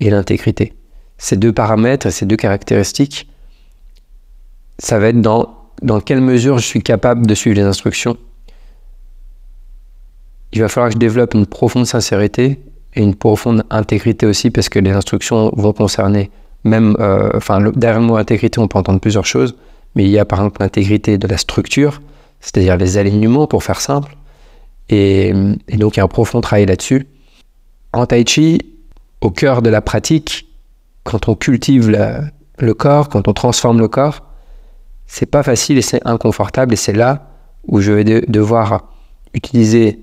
et 0.00 0.10
l'intégrité. 0.10 0.74
Ces 1.18 1.36
deux 1.36 1.52
paramètres 1.52 2.06
et 2.06 2.10
ces 2.10 2.26
deux 2.26 2.36
caractéristiques, 2.36 3.28
ça 4.78 4.98
va 4.98 5.08
être 5.08 5.20
dans, 5.20 5.54
dans 5.82 6.00
quelle 6.00 6.20
mesure 6.20 6.58
je 6.58 6.66
suis 6.66 6.82
capable 6.82 7.26
de 7.26 7.34
suivre 7.34 7.56
les 7.56 7.62
instructions. 7.62 8.16
Il 10.52 10.60
va 10.60 10.68
falloir 10.68 10.88
que 10.88 10.94
je 10.94 10.98
développe 10.98 11.34
une 11.34 11.46
profonde 11.46 11.86
sincérité 11.86 12.58
et 12.94 13.02
une 13.02 13.14
profonde 13.14 13.64
intégrité 13.70 14.26
aussi, 14.26 14.50
parce 14.50 14.68
que 14.68 14.78
les 14.78 14.90
instructions 14.90 15.52
vont 15.54 15.72
concerner 15.72 16.30
même, 16.64 16.96
euh, 17.00 17.30
enfin, 17.34 17.60
derrière 17.72 18.00
le 18.00 18.06
mot 18.06 18.16
intégrité, 18.16 18.60
on 18.60 18.68
peut 18.68 18.78
entendre 18.78 19.00
plusieurs 19.00 19.26
choses, 19.26 19.56
mais 19.94 20.04
il 20.04 20.10
y 20.10 20.18
a 20.18 20.24
par 20.24 20.40
exemple 20.40 20.60
l'intégrité 20.60 21.18
de 21.18 21.26
la 21.26 21.36
structure, 21.36 22.00
c'est-à-dire 22.40 22.76
les 22.76 22.98
alignements 22.98 23.46
pour 23.46 23.62
faire 23.62 23.80
simple, 23.80 24.16
et, 24.88 25.32
et 25.68 25.76
donc 25.76 25.96
il 25.96 25.98
y 25.98 26.00
a 26.00 26.04
un 26.04 26.08
profond 26.08 26.40
travail 26.40 26.66
là-dessus. 26.66 27.06
En 27.92 28.06
tai 28.06 28.24
chi, 28.26 28.60
au 29.20 29.30
cœur 29.30 29.62
de 29.62 29.70
la 29.70 29.80
pratique, 29.80 30.48
quand 31.04 31.28
on 31.28 31.34
cultive 31.34 31.90
le 32.58 32.74
corps, 32.74 33.08
quand 33.08 33.28
on 33.28 33.32
transforme 33.32 33.78
le 33.78 33.88
corps, 33.88 34.22
c'est 35.06 35.26
pas 35.26 35.42
facile 35.42 35.78
et 35.78 35.82
c'est 35.82 36.00
inconfortable. 36.06 36.74
Et 36.74 36.76
c'est 36.76 36.92
là 36.92 37.28
où 37.66 37.80
je 37.80 37.92
vais 37.92 38.04
devoir 38.04 38.88
utiliser 39.34 40.00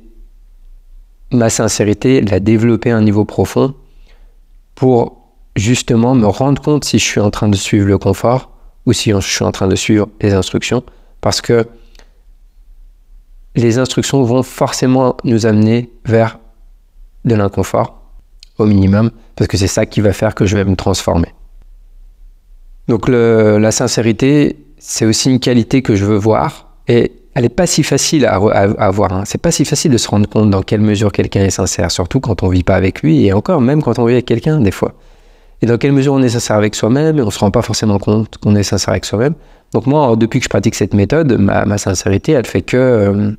ma 1.32 1.50
sincérité, 1.50 2.22
la 2.22 2.40
développer 2.40 2.92
à 2.92 2.98
un 2.98 3.02
niveau 3.02 3.26
profond 3.26 3.74
pour 4.76 5.19
justement 5.60 6.16
me 6.16 6.26
rendre 6.26 6.62
compte 6.62 6.86
si 6.86 7.00
je 7.00 7.06
suis 7.06 7.20
en 7.20 7.32
train 7.32 7.48
de 7.48 7.56
suivre 7.56 7.88
le 7.88 7.98
confort 7.98 8.52
ou 8.86 8.94
si 8.94 9.12
je 9.12 9.20
suis 9.20 9.46
en 9.46 9.52
train 9.52 9.68
de 9.68 9.76
suivre 9.76 10.08
les 10.22 10.34
instructions. 10.34 10.84
Parce 11.22 11.42
que 11.42 11.68
les 13.56 13.78
instructions 13.78 14.24
vont 14.24 14.44
forcément 14.44 15.18
nous 15.24 15.46
amener 15.46 15.92
vers 16.06 16.40
de 17.26 17.36
l'inconfort 17.36 18.02
au 18.58 18.66
minimum, 18.66 19.12
parce 19.36 19.48
que 19.48 19.58
c'est 19.58 19.68
ça 19.68 19.86
qui 19.86 20.02
va 20.02 20.14
faire 20.14 20.36
que 20.36 20.46
je 20.46 20.56
vais 20.56 20.66
me 20.66 20.76
transformer. 20.76 21.34
Donc 22.88 23.08
la 23.08 23.72
sincérité, 23.72 24.58
c'est 24.78 25.06
aussi 25.06 25.30
une 25.30 25.40
qualité 25.40 25.82
que 25.82 25.96
je 25.96 26.06
veux 26.06 26.18
voir, 26.18 26.74
et 26.88 27.12
elle 27.36 27.44
n'est 27.44 27.50
pas 27.50 27.68
si 27.68 27.84
facile 27.84 28.26
à, 28.26 28.36
avoir. 28.36 29.14
Hein. 29.14 29.24
C'est 29.26 29.42
pas 29.42 29.52
si 29.52 29.64
facile 29.64 29.92
de 29.92 29.98
se 29.98 30.10
rendre 30.10 30.28
compte 30.28 30.50
dans 30.50 30.62
quelle 30.64 30.82
mesure 30.82 31.12
quelqu'un 31.12 31.44
est 31.44 31.52
sincère, 31.52 31.92
surtout 31.92 32.20
quand 32.20 32.44
on 32.44 32.50
vit 32.50 32.64
pas 32.64 32.76
avec 32.76 33.02
lui, 33.02 33.26
et 33.26 33.34
encore 33.34 33.62
même 33.62 33.82
quand 33.82 34.00
on 34.00 34.06
vit 34.06 34.14
avec 34.14 34.26
quelqu'un 34.26 34.60
des 34.60 34.72
fois. 34.72 34.94
Et 35.62 35.66
dans 35.66 35.78
quelle 35.78 35.92
mesure 35.92 36.14
on 36.14 36.22
est 36.22 36.30
sincère 36.30 36.56
avec 36.56 36.76
soi-même, 36.76 37.18
et 37.18 37.22
on 37.22 37.32
se 37.32 37.40
rend 37.40 37.52
pas 37.52 37.62
forcément 37.62 38.00
compte 38.00 38.38
qu'on 38.38 38.56
est 38.56 38.64
sincère 38.64 38.90
avec 38.90 39.06
soi-même. 39.06 39.34
Donc 39.74 39.86
moi, 39.88 40.16
depuis 40.16 40.40
que 40.40 40.46
je 40.46 40.50
pratique 40.50 40.76
cette 40.76 40.94
méthode, 40.94 41.38
ma, 41.38 41.78
sincérité, 41.78 42.32
elle 42.32 42.46
fait 42.46 42.62
que 42.62 42.78
euh, 42.78 43.32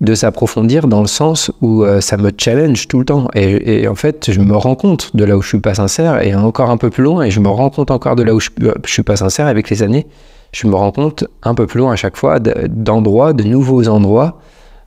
de 0.00 0.14
s'approfondir 0.14 0.88
dans 0.88 1.00
le 1.00 1.06
sens 1.06 1.50
où 1.60 1.84
euh, 1.84 2.00
ça 2.00 2.16
me 2.16 2.30
challenge 2.36 2.86
tout 2.88 2.98
le 2.98 3.04
temps. 3.04 3.28
Et, 3.34 3.88
en 3.88 3.94
fait, 3.94 4.30
je 4.30 4.40
me 4.40 4.56
rends 4.56 4.74
compte 4.74 5.14
de 5.16 5.24
là 5.24 5.36
où 5.36 5.42
je 5.42 5.48
suis 5.48 5.60
pas 5.60 5.74
sincère 5.74 6.22
et 6.22 6.34
encore 6.34 6.70
un 6.70 6.76
peu 6.76 6.90
plus 6.90 7.02
loin, 7.02 7.24
et 7.24 7.30
je 7.30 7.40
me 7.40 7.48
rends 7.48 7.70
compte 7.70 7.90
encore 7.90 8.16
de 8.16 8.22
là 8.22 8.34
où 8.34 8.40
je, 8.40 8.50
je 8.58 8.92
suis 8.92 9.02
pas 9.02 9.16
sincère 9.16 9.46
avec 9.46 9.68
les 9.70 9.82
années. 9.82 10.06
Je 10.52 10.66
me 10.66 10.74
rends 10.74 10.92
compte 10.92 11.24
un 11.42 11.54
peu 11.54 11.66
plus 11.66 11.80
loin 11.80 11.92
à 11.92 11.96
chaque 11.96 12.16
fois 12.16 12.38
d'endroits, 12.38 13.32
de 13.32 13.42
nouveaux 13.42 13.88
endroits 13.88 14.38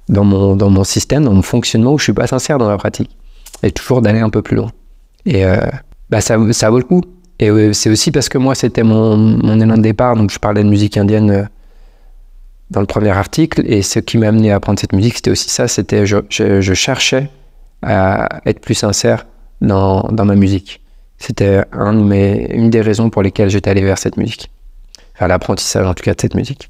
dans 0.08 0.24
mon, 0.24 0.56
dans 0.56 0.70
mon 0.70 0.84
système, 0.84 1.24
dans 1.24 1.34
mon 1.34 1.42
fonctionnement 1.42 1.94
où 1.94 1.98
je 2.00 2.06
suis 2.06 2.14
pas 2.14 2.28
sincère 2.28 2.58
dans 2.58 2.70
la 2.70 2.78
pratique. 2.78 3.12
Et 3.62 3.72
toujours 3.72 4.02
d'aller 4.02 4.20
un 4.20 4.30
peu 4.30 4.42
plus 4.42 4.56
loin. 4.56 4.72
Et 5.26 5.46
euh, 5.46 5.58
bah 6.10 6.22
ça, 6.22 6.38
vaut 6.38 6.78
le 6.78 6.84
coup. 6.84 7.02
Et 7.40 7.50
euh, 7.50 7.74
c'est 7.74 7.90
aussi 7.90 8.12
parce 8.12 8.30
que 8.30 8.38
moi, 8.38 8.56
c'était 8.56 8.84
mon, 8.84 9.16
mon 9.18 9.60
élan 9.60 9.78
de 9.78 9.82
départ. 9.82 10.16
Donc, 10.16 10.32
je 10.32 10.40
parlais 10.40 10.64
de 10.64 10.70
musique 10.70 10.98
indienne 10.98 11.48
dans 12.72 12.82
le 12.82 12.86
premier 12.86 13.10
article. 13.10 13.64
Et 13.66 13.82
ce 13.82 14.00
qui 14.00 14.18
m'a 14.18 14.28
amené 14.28 14.52
à 14.52 14.56
apprendre 14.56 14.80
cette 14.80 14.94
musique, 14.94 15.16
c'était 15.16 15.32
aussi 15.32 15.50
ça. 15.50 15.68
C'était 15.68 16.06
je, 16.06 16.18
je, 16.30 16.74
cherchais 16.74 17.30
à 17.82 18.42
être 18.46 18.60
plus 18.60 18.76
sincère 18.76 19.26
dans, 19.62 20.08
ma 20.12 20.36
musique. 20.36 20.82
C'était 21.18 21.64
une 21.74 22.70
des 22.70 22.82
raisons 22.82 23.10
pour 23.10 23.22
lesquelles 23.22 23.50
j'étais 23.50 23.70
allé 23.70 23.82
vers 23.82 23.98
cette 23.98 24.18
musique. 24.18 24.50
Vers 25.20 25.28
l'apprentissage, 25.28 25.86
en 25.86 25.94
tout 25.94 26.04
cas, 26.04 26.14
de 26.14 26.22
cette 26.22 26.36
musique. 26.36 26.70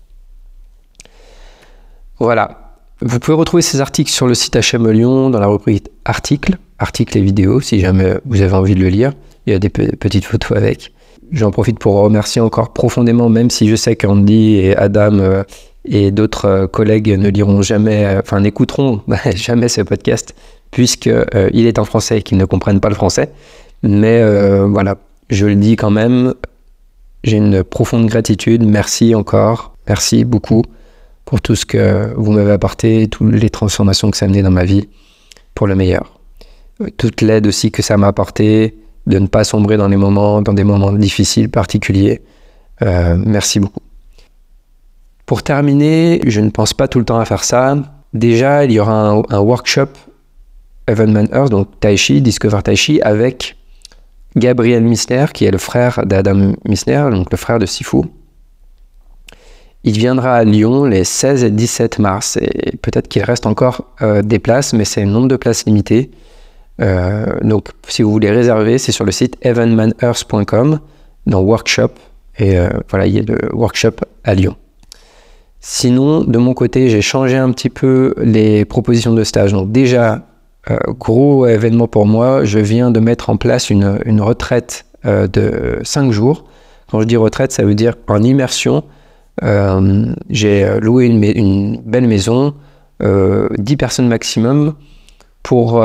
Voilà. 2.20 2.76
Vous 3.02 3.20
pouvez 3.20 3.38
retrouver 3.38 3.62
ces 3.62 3.80
articles 3.80 4.12
sur 4.12 4.28
le 4.28 4.34
site 4.34 4.58
HM 4.58 4.90
Lyon 4.90 5.30
dans 5.30 5.40
la 5.40 5.48
rubrique 5.48 5.88
articles, 6.04 6.58
articles 6.80 7.18
et 7.18 7.22
vidéos, 7.22 7.62
si 7.62 7.80
jamais 7.80 8.16
vous 8.26 8.42
avez 8.42 8.54
envie 8.54 8.76
de 8.76 8.82
le 8.82 8.90
lire. 8.90 9.14
Il 9.46 9.54
y 9.54 9.56
a 9.56 9.60
des 9.60 9.70
petites 9.70 10.26
photos 10.26 10.58
avec. 10.58 10.94
J'en 11.32 11.52
profite 11.52 11.80
pour 11.80 11.96
remercier 11.96 12.42
encore 12.42 12.74
profondément, 12.74 13.30
même 13.30 13.50
si 13.50 13.68
je 13.68 13.76
sais 13.76 13.96
qu'Andy 13.96 14.56
et 14.56 14.76
Adam 14.76 15.20
euh, 15.20 15.44
et 15.86 16.12
d'autres 16.12 16.46
euh, 16.46 16.68
collègues 16.68 17.10
ne 17.18 17.30
liront 17.30 17.62
jamais, 17.62 18.06
euh, 18.06 18.20
enfin 18.20 18.40
n'écouteront 18.40 19.02
jamais 19.36 19.70
ce 19.70 19.82
podcast 19.82 20.36
puisque 20.72 21.08
euh, 21.08 21.50
il 21.52 21.66
est 21.66 21.80
en 21.80 21.86
français 21.86 22.20
et 22.20 22.22
qu'ils 22.22 22.38
ne 22.38 22.46
comprennent 22.46 22.80
pas 22.80 22.90
le 22.90 22.96
français. 22.96 23.32
Mais 23.82 24.22
voilà, 24.68 24.98
je 25.30 25.46
le 25.46 25.56
dis 25.56 25.78
quand 25.78 25.90
même, 25.90 26.34
j'ai 27.24 27.38
une 27.38 27.64
profonde 27.64 28.08
gratitude. 28.08 28.66
Merci 28.66 29.16
encore, 29.16 29.74
merci 29.88 30.26
beaucoup 30.26 30.64
pour 31.24 31.40
tout 31.40 31.56
ce 31.56 31.66
que 31.66 32.14
vous 32.18 32.34
m'avez 32.34 32.52
apporté, 32.52 33.08
toutes 33.08 33.34
les 33.34 33.50
transformations 33.50 34.12
que 34.12 34.18
ça 34.18 34.26
a 34.26 34.28
mené 34.28 34.42
dans 34.42 34.52
ma 34.52 34.66
vie 34.66 34.90
pour 35.56 35.66
le 35.66 35.76
meilleur. 35.76 36.20
Toute 36.98 37.22
l'aide 37.22 37.48
aussi 37.48 37.72
que 37.72 37.82
ça 37.82 37.96
m'a 37.96 38.08
apporté, 38.08 38.76
de 39.10 39.20
ne 39.20 39.28
pas 39.28 39.44
sombrer 39.44 39.76
dans 39.76 39.90
des 39.90 39.98
moments 39.98 40.94
difficiles 40.94 41.50
particuliers. 41.50 42.22
merci 42.82 43.60
beaucoup. 43.60 43.82
Pour 45.30 45.44
terminer, 45.44 46.22
je 46.26 46.42
ne 46.42 46.50
pense 46.50 46.74
pas 46.74 46.88
tout 46.88 46.98
le 46.98 47.06
temps 47.06 47.20
à 47.20 47.26
faire 47.26 47.44
ça. 47.44 47.78
Déjà, 48.16 48.66
il 48.66 48.72
y 48.72 48.80
aura 48.80 49.24
un, 49.30 49.40
workshop 49.40 49.90
Evan 50.88 51.28
Earth, 51.32 51.52
donc 51.52 51.80
Tai 51.80 51.96
Chi, 51.96 52.20
Discover 52.20 52.64
Tai 52.64 52.76
Chi, 52.76 53.00
avec 53.02 53.56
Gabriel 54.36 54.84
Misner, 54.84 55.28
qui 55.32 55.46
est 55.46 55.52
le 55.52 55.60
frère 55.60 56.04
d'Adam 56.04 56.54
Misner, 56.66 57.10
donc 57.12 57.30
le 57.30 57.38
frère 57.38 57.60
de 57.60 57.68
Sifu. 57.68 58.06
Il 59.84 59.94
viendra 59.94 60.38
à 60.38 60.44
Lyon 60.44 60.86
les 60.86 61.04
16 61.04 61.44
et 61.44 61.52
17 61.52 62.00
mars. 62.00 62.40
Peut-être 62.82 63.08
qu'il 63.08 63.22
reste 63.22 63.46
encore 63.46 63.86
euh, 64.02 64.24
des 64.24 64.40
places, 64.40 64.74
mais 64.74 64.84
c'est 64.84 65.04
un 65.04 65.06
nombre 65.06 65.28
de 65.28 65.36
places 65.36 65.66
limité. 65.66 66.10
Euh, 66.82 67.26
donc, 67.42 67.70
si 67.88 68.02
vous 68.04 68.12
voulez 68.12 68.32
réserver, 68.32 68.78
c'est 68.78 68.92
sur 68.92 69.06
le 69.06 69.12
site 69.12 69.38
evanmanearth.com 69.42 70.80
dans 71.26 71.42
Workshop. 71.42 71.92
Et 72.38 72.58
euh, 72.58 72.70
voilà, 72.90 73.08
il 73.08 73.14
y 73.14 73.20
a 73.20 73.24
le 73.24 73.54
workshop 73.54 73.96
à 74.24 74.34
Lyon. 74.34 74.56
Sinon, 75.60 76.24
de 76.24 76.38
mon 76.38 76.54
côté, 76.54 76.90
j'ai 76.90 77.02
changé 77.02 77.36
un 77.36 77.52
petit 77.52 77.70
peu 77.70 78.14
les 78.18 78.64
propositions 78.64 79.14
de 79.14 79.24
stage. 79.26 79.52
Donc 79.52 79.72
déjà, 79.72 80.26
euh, 80.72 80.78
gros 80.88 81.46
événement 81.48 81.88
pour 81.88 82.06
moi, 82.06 82.46
je 82.46 82.60
viens 82.60 82.92
de 82.92 83.00
mettre 83.02 83.30
en 83.30 83.36
place 83.36 83.70
une, 83.70 84.22
retraite 84.22 84.86
de 85.04 85.80
5 85.84 86.12
jours. 86.12 86.46
Quand 86.90 87.02
je 87.02 87.06
dis 87.06 87.18
retraite, 87.18 87.52
ça 87.52 87.64
veut 87.64 87.76
dire 87.76 87.96
en 88.08 88.24
immersion. 88.24 88.84
J'ai 90.30 90.80
loué 90.80 91.08
une, 91.08 91.82
belle 91.86 92.08
maison, 92.08 92.54
10 93.02 93.78
personnes 93.78 94.08
maximum, 94.08 94.76
pour 95.44 95.82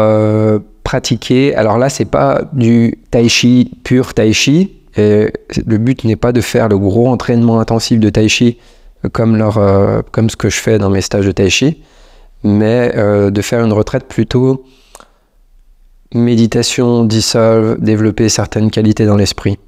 pratiquer. 0.84 1.54
Alors 1.56 1.78
là, 1.78 1.88
c'est 1.88 2.04
pas 2.04 2.42
du 2.52 2.98
tai 3.10 3.28
chi 3.28 3.72
pur 3.82 4.14
tai 4.14 4.32
chi. 4.32 4.72
Et 4.96 5.32
le 5.66 5.78
but 5.78 6.04
n'est 6.04 6.14
pas 6.14 6.30
de 6.30 6.40
faire 6.40 6.68
le 6.68 6.78
gros 6.78 7.08
entraînement 7.08 7.58
intensif 7.58 7.98
de 7.98 8.10
tai 8.10 8.28
chi 8.28 8.58
comme, 9.12 9.36
leur, 9.36 9.58
euh, 9.58 10.02
comme 10.12 10.30
ce 10.30 10.36
que 10.36 10.48
je 10.48 10.60
fais 10.60 10.78
dans 10.78 10.90
mes 10.90 11.00
stages 11.00 11.26
de 11.26 11.32
tai 11.32 11.50
chi, 11.50 11.82
mais 12.44 12.92
euh, 12.94 13.30
de 13.30 13.42
faire 13.42 13.64
une 13.64 13.72
retraite 13.72 14.04
plutôt 14.04 14.64
méditation, 16.14 17.04
dissolve, 17.04 17.80
développer 17.80 18.28
certaines 18.28 18.70
qualités 18.70 19.04
dans 19.04 19.16
l'esprit. 19.16 19.58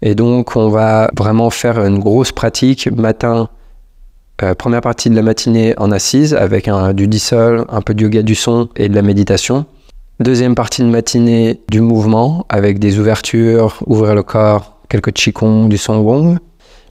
Et 0.00 0.14
donc, 0.14 0.54
on 0.54 0.68
va 0.68 1.10
vraiment 1.18 1.50
faire 1.50 1.84
une 1.84 1.98
grosse 1.98 2.30
pratique 2.30 2.88
matin 2.92 3.48
Euh, 4.40 4.54
première 4.54 4.82
partie 4.82 5.10
de 5.10 5.16
la 5.16 5.22
matinée 5.22 5.74
en 5.78 5.90
assise 5.90 6.32
avec 6.34 6.68
un, 6.68 6.94
du 6.94 7.08
dissol, 7.08 7.64
un 7.68 7.82
peu 7.82 7.92
de 7.92 8.02
yoga 8.02 8.22
du 8.22 8.36
son 8.36 8.68
et 8.76 8.88
de 8.88 8.94
la 8.94 9.02
méditation. 9.02 9.66
Deuxième 10.20 10.56
partie 10.56 10.82
de 10.82 10.88
matinée 10.88 11.60
du 11.70 11.80
mouvement 11.80 12.44
avec 12.48 12.80
des 12.80 12.98
ouvertures, 12.98 13.80
ouvrir 13.86 14.16
le 14.16 14.24
corps, 14.24 14.80
quelques 14.88 15.12
qigong, 15.12 15.68
du 15.68 15.78
son 15.78 15.98
wong. 15.98 16.38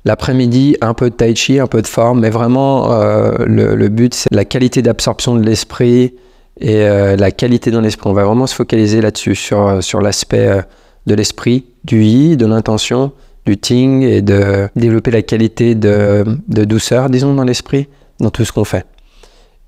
L'après-midi, 0.06 0.78
un 0.80 0.94
peu 0.94 1.10
de 1.10 1.16
tai 1.16 1.36
chi, 1.36 1.60
un 1.60 1.68
peu 1.68 1.82
de 1.82 1.88
forme, 1.88 2.22
mais 2.22 2.30
vraiment 2.30 2.94
euh, 2.94 3.34
le, 3.40 3.90
but 3.90 4.14
c'est 4.14 4.34
la 4.34 4.46
qualité 4.46 4.82
d'absorption 4.82 5.36
de 5.36 5.44
l'esprit 5.44 6.14
et 6.62 6.84
euh, 6.84 7.18
la 7.18 7.32
qualité 7.32 7.70
dans 7.70 7.82
l'esprit. 7.82 8.10
On 8.10 8.14
va 8.14 8.24
vraiment 8.24 8.48
se 8.48 8.56
focaliser 8.56 9.02
là-dessus, 9.02 9.36
sur, 9.36 9.84
sur 9.84 10.00
l'aspect 10.00 10.48
euh, 10.48 10.62
de 11.06 11.14
l'esprit, 11.14 11.66
du 11.84 12.04
yi, 12.04 12.38
de 12.38 12.46
l'intention, 12.46 13.12
du 13.46 13.58
ting 13.58 14.04
et 14.04 14.22
de 14.22 14.70
développer 14.78 15.12
la 15.12 15.22
qualité 15.22 15.76
de, 15.76 16.24
de 16.48 16.64
douceur, 16.64 17.10
disons, 17.10 17.34
dans 17.34 17.44
l'esprit, 17.44 17.90
dans 18.22 18.30
tout 18.30 18.46
ce 18.46 18.54
qu'on 18.54 18.64
fait. 18.64 18.86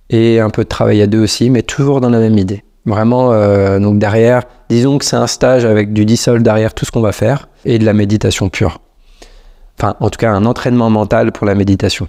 Et 0.10 0.39
un 0.39 0.50
peu 0.50 0.63
de 0.63 0.70
travail 0.70 1.01
à 1.01 1.08
deux 1.08 1.20
aussi, 1.22 1.50
mais 1.50 1.62
toujours 1.62 2.00
dans 2.00 2.10
la 2.10 2.20
même 2.20 2.38
idée. 2.38 2.63
Vraiment, 2.89 3.34
euh, 3.34 3.77
donc 3.77 4.00
derrière, 4.00 4.41
disons 4.67 4.98
que 4.98 5.05
c'est 5.05 5.15
un 5.15 5.27
stage 5.27 5.63
avec 5.63 5.93
du 5.93 6.05
dissol 6.05 6.41
derrière 6.41 6.74
tout 6.74 6.86
ce 6.86 6.91
qu'on 6.91 7.01
va 7.01 7.12
faire 7.12 7.48
et 7.63 7.77
de 7.77 7.86
la 7.86 7.93
méditation 7.93 8.50
pure. 8.50 8.81
Enfin, 9.77 9.96
en 10.00 10.10
tout 10.10 10.17
cas, 10.17 10.31
un 10.31 10.43
entraînement 10.43 10.89
mental 10.89 11.31
pour 11.31 11.46
la 11.46 11.53
méditation. 11.53 12.08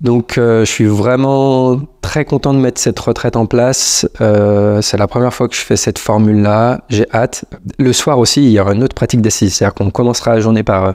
Donc, 0.00 0.36
euh, 0.36 0.64
je 0.64 0.70
suis 0.70 0.84
vraiment 0.84 1.80
très 2.02 2.24
content 2.24 2.52
de 2.52 2.58
mettre 2.58 2.80
cette 2.80 2.98
retraite 2.98 3.36
en 3.36 3.46
place. 3.46 4.08
Euh, 4.20 4.82
c'est 4.82 4.96
la 4.96 5.06
première 5.06 5.32
fois 5.32 5.48
que 5.48 5.54
je 5.54 5.60
fais 5.60 5.76
cette 5.76 6.00
formule-là. 6.00 6.80
J'ai 6.88 7.06
hâte. 7.14 7.44
Le 7.78 7.92
soir 7.92 8.18
aussi, 8.18 8.44
il 8.44 8.50
y 8.50 8.58
aura 8.58 8.74
une 8.74 8.82
autre 8.82 8.96
pratique 8.96 9.22
d'assise. 9.22 9.54
C'est-à-dire 9.54 9.74
qu'on 9.74 9.90
commencera 9.90 10.34
la 10.34 10.40
journée 10.40 10.64
par, 10.64 10.94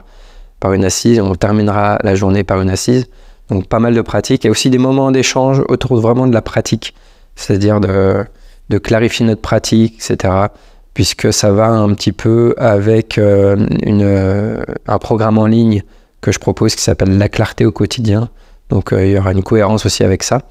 par 0.60 0.74
une 0.74 0.84
assise 0.84 1.16
et 1.16 1.20
on 1.22 1.34
terminera 1.34 1.98
la 2.02 2.14
journée 2.14 2.44
par 2.44 2.60
une 2.60 2.68
assise. 2.68 3.06
Donc, 3.48 3.66
pas 3.66 3.78
mal 3.78 3.94
de 3.94 4.02
pratiques. 4.02 4.44
Et 4.44 4.50
aussi 4.50 4.68
des 4.68 4.78
moments 4.78 5.10
d'échange 5.10 5.62
autour 5.68 5.98
vraiment 5.98 6.26
de 6.26 6.34
la 6.34 6.42
pratique. 6.42 6.94
C'est-à-dire 7.34 7.80
de, 7.80 8.26
de 8.70 8.78
clarifier 8.78 9.26
notre 9.26 9.42
pratique, 9.42 9.96
etc. 9.96 10.46
Puisque 10.94 11.32
ça 11.32 11.52
va 11.52 11.68
un 11.68 11.92
petit 11.94 12.12
peu 12.12 12.54
avec 12.56 13.18
euh, 13.18 13.56
une, 13.82 14.64
un 14.86 14.98
programme 14.98 15.36
en 15.36 15.46
ligne 15.46 15.82
que 16.22 16.32
je 16.32 16.38
propose 16.38 16.74
qui 16.74 16.82
s'appelle 16.82 17.18
La 17.18 17.28
clarté 17.28 17.66
au 17.66 17.72
quotidien 17.72 18.30
donc 18.70 18.92
euh, 18.92 19.04
il 19.04 19.12
y 19.12 19.18
aura 19.18 19.32
une 19.32 19.42
cohérence 19.42 19.84
aussi 19.84 20.02
avec 20.02 20.22
ça. 20.22 20.42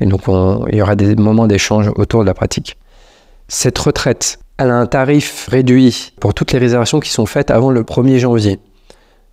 Et 0.00 0.06
donc 0.06 0.22
il 0.26 0.74
y 0.74 0.82
aura 0.82 0.96
des 0.96 1.14
moments 1.14 1.46
d'échange 1.46 1.90
autour 1.94 2.22
de 2.22 2.26
la 2.26 2.34
pratique. 2.34 2.76
Cette 3.48 3.78
retraite, 3.78 4.38
elle 4.58 4.70
a 4.70 4.76
un 4.76 4.86
tarif 4.86 5.46
réduit 5.48 6.12
pour 6.20 6.34
toutes 6.34 6.52
les 6.52 6.58
réservations 6.58 7.00
qui 7.00 7.10
sont 7.10 7.26
faites 7.26 7.50
avant 7.50 7.70
le 7.70 7.82
1er 7.82 8.18
janvier. 8.18 8.58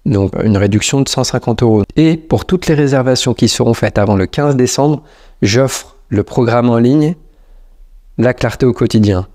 Donc 0.05 0.33
une 0.43 0.57
réduction 0.57 1.01
de 1.01 1.09
150 1.09 1.63
euros. 1.63 1.83
Et 1.95 2.17
pour 2.17 2.45
toutes 2.45 2.67
les 2.67 2.75
réservations 2.75 3.33
qui 3.33 3.47
seront 3.47 3.73
faites 3.73 3.97
avant 3.97 4.15
le 4.15 4.25
15 4.25 4.55
décembre, 4.55 5.01
j'offre 5.41 5.97
le 6.09 6.23
programme 6.23 6.69
en 6.69 6.77
ligne 6.77 7.15
La 8.17 8.34
clarté 8.34 8.65
au 8.65 8.74
quotidien, 8.74 9.27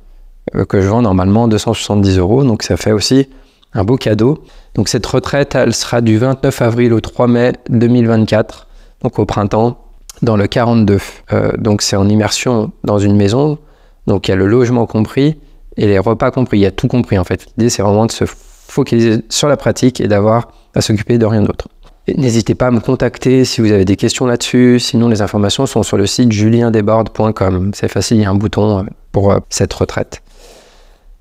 euh, 0.54 0.64
que 0.64 0.80
je 0.80 0.88
vends 0.88 1.02
normalement 1.02 1.48
270 1.48 2.18
euros. 2.18 2.44
Donc 2.44 2.62
ça 2.62 2.76
fait 2.76 2.92
aussi 2.92 3.28
un 3.74 3.84
beau 3.84 3.96
cadeau. 3.96 4.44
Donc 4.74 4.88
cette 4.88 5.06
retraite, 5.06 5.54
elle 5.54 5.74
sera 5.74 6.00
du 6.00 6.18
29 6.18 6.62
avril 6.62 6.92
au 6.92 7.00
3 7.00 7.26
mai 7.26 7.52
2024 7.70 8.68
donc 9.02 9.18
au 9.18 9.24
printemps, 9.24 9.78
dans 10.22 10.36
le 10.36 10.46
42. 10.46 10.98
Euh, 11.32 11.52
donc 11.56 11.82
c'est 11.82 11.96
en 11.96 12.08
immersion 12.08 12.72
dans 12.84 12.98
une 12.98 13.16
maison, 13.16 13.58
donc 14.06 14.28
il 14.28 14.32
y 14.32 14.34
a 14.34 14.36
le 14.36 14.46
logement 14.46 14.86
compris 14.86 15.38
et 15.76 15.86
les 15.86 15.98
repas 15.98 16.30
compris, 16.30 16.58
il 16.58 16.62
y 16.62 16.66
a 16.66 16.70
tout 16.70 16.88
compris 16.88 17.18
en 17.18 17.24
fait. 17.24 17.46
L'idée 17.56 17.70
c'est 17.70 17.82
vraiment 17.82 18.06
de 18.06 18.12
se 18.12 18.24
focaliser 18.26 19.22
sur 19.28 19.48
la 19.48 19.56
pratique 19.56 20.00
et 20.00 20.08
d'avoir 20.08 20.48
à 20.74 20.80
s'occuper 20.80 21.18
de 21.18 21.26
rien 21.26 21.42
d'autre. 21.42 21.68
N'hésitez 22.16 22.54
pas 22.54 22.68
à 22.68 22.70
me 22.70 22.80
contacter 22.80 23.44
si 23.44 23.60
vous 23.60 23.72
avez 23.72 23.84
des 23.84 23.96
questions 23.96 24.26
là-dessus. 24.26 24.80
Sinon, 24.80 25.08
les 25.08 25.22
informations 25.22 25.66
sont 25.66 25.82
sur 25.82 25.96
le 25.96 26.06
site 26.06 26.32
juliendesbordes.com. 26.32 27.72
C'est 27.74 27.88
facile, 27.88 28.18
il 28.18 28.22
y 28.22 28.26
a 28.26 28.30
un 28.30 28.34
bouton 28.34 28.78
euh, 28.78 28.82
pour 29.12 29.32
euh, 29.32 29.38
cette 29.50 29.72
retraite. 29.72 30.22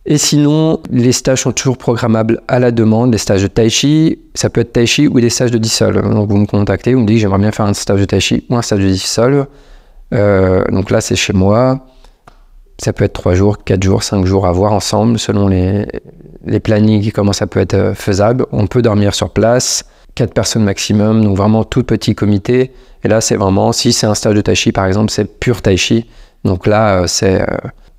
Et 0.06 0.18
sinon, 0.18 0.80
les 0.90 1.12
stages 1.12 1.42
sont 1.42 1.52
toujours 1.52 1.78
programmables 1.78 2.42
à 2.48 2.60
la 2.60 2.72
demande. 2.72 3.12
Les 3.12 3.18
stages 3.18 3.44
de 3.44 3.48
tai 3.48 3.70
chi, 3.70 4.20
ça 4.36 4.50
peut 4.50 4.62
être 4.62 4.72
tai 4.72 4.86
chi 4.86 5.08
ou 5.08 5.20
des 5.20 5.30
stages 5.30 5.52
de 5.52 5.58
dissol. 5.58 6.02
Donc 6.02 6.30
vous 6.30 6.38
me 6.38 6.46
contactez, 6.46 6.94
vous 6.94 7.02
me 7.02 7.06
dites 7.06 7.18
j'aimerais 7.18 7.40
bien 7.40 7.52
faire 7.52 7.66
un 7.66 7.74
stage 7.74 8.00
de 8.00 8.06
tai 8.06 8.22
chi 8.22 8.46
ou 8.50 8.56
un 8.56 8.62
stage 8.62 8.80
de 8.80 8.88
dissol. 8.88 9.48
Euh, 10.14 10.64
donc 10.72 10.92
là, 10.92 11.02
c'est 11.02 11.18
chez 11.18 11.34
moi. 11.34 11.86
Ça 12.80 12.94
peut 12.94 13.04
être 13.04 13.14
3 13.14 13.34
jours, 13.34 13.64
4 13.66 13.84
jours, 13.84 14.04
5 14.04 14.26
jours 14.26 14.48
à 14.48 14.52
voir 14.54 14.72
ensemble 14.72 15.20
selon 15.20 15.50
les, 15.50 15.86
les 16.46 16.60
plannings, 16.60 17.12
comment 17.12 17.34
ça 17.34 17.48
peut 17.48 17.60
être 17.60 17.74
euh, 17.74 17.94
faisable. 17.94 18.46
On 18.52 18.68
peut 18.68 18.82
dormir 18.82 19.14
sur 19.14 19.32
place, 19.32 19.84
4 20.18 20.34
personnes 20.34 20.64
maximum, 20.64 21.24
donc 21.24 21.38
vraiment 21.38 21.64
tout 21.64 21.84
petit 21.84 22.16
comité. 22.16 22.74
Et 23.04 23.08
là, 23.08 23.22
c'est 23.22 23.36
vraiment, 23.36 23.72
si 23.72 23.94
c'est 23.94 24.08
un 24.08 24.16
stage 24.16 24.36
de 24.36 24.42
tai 24.42 24.56
chi 24.56 24.72
par 24.72 24.86
exemple, 24.86 25.12
c'est 25.12 25.40
pur 25.40 25.62
tai 25.62 25.78
chi. 25.78 26.06
Donc 26.44 26.68
là, 26.68 27.02
euh, 27.02 27.08
c'est 27.08 27.46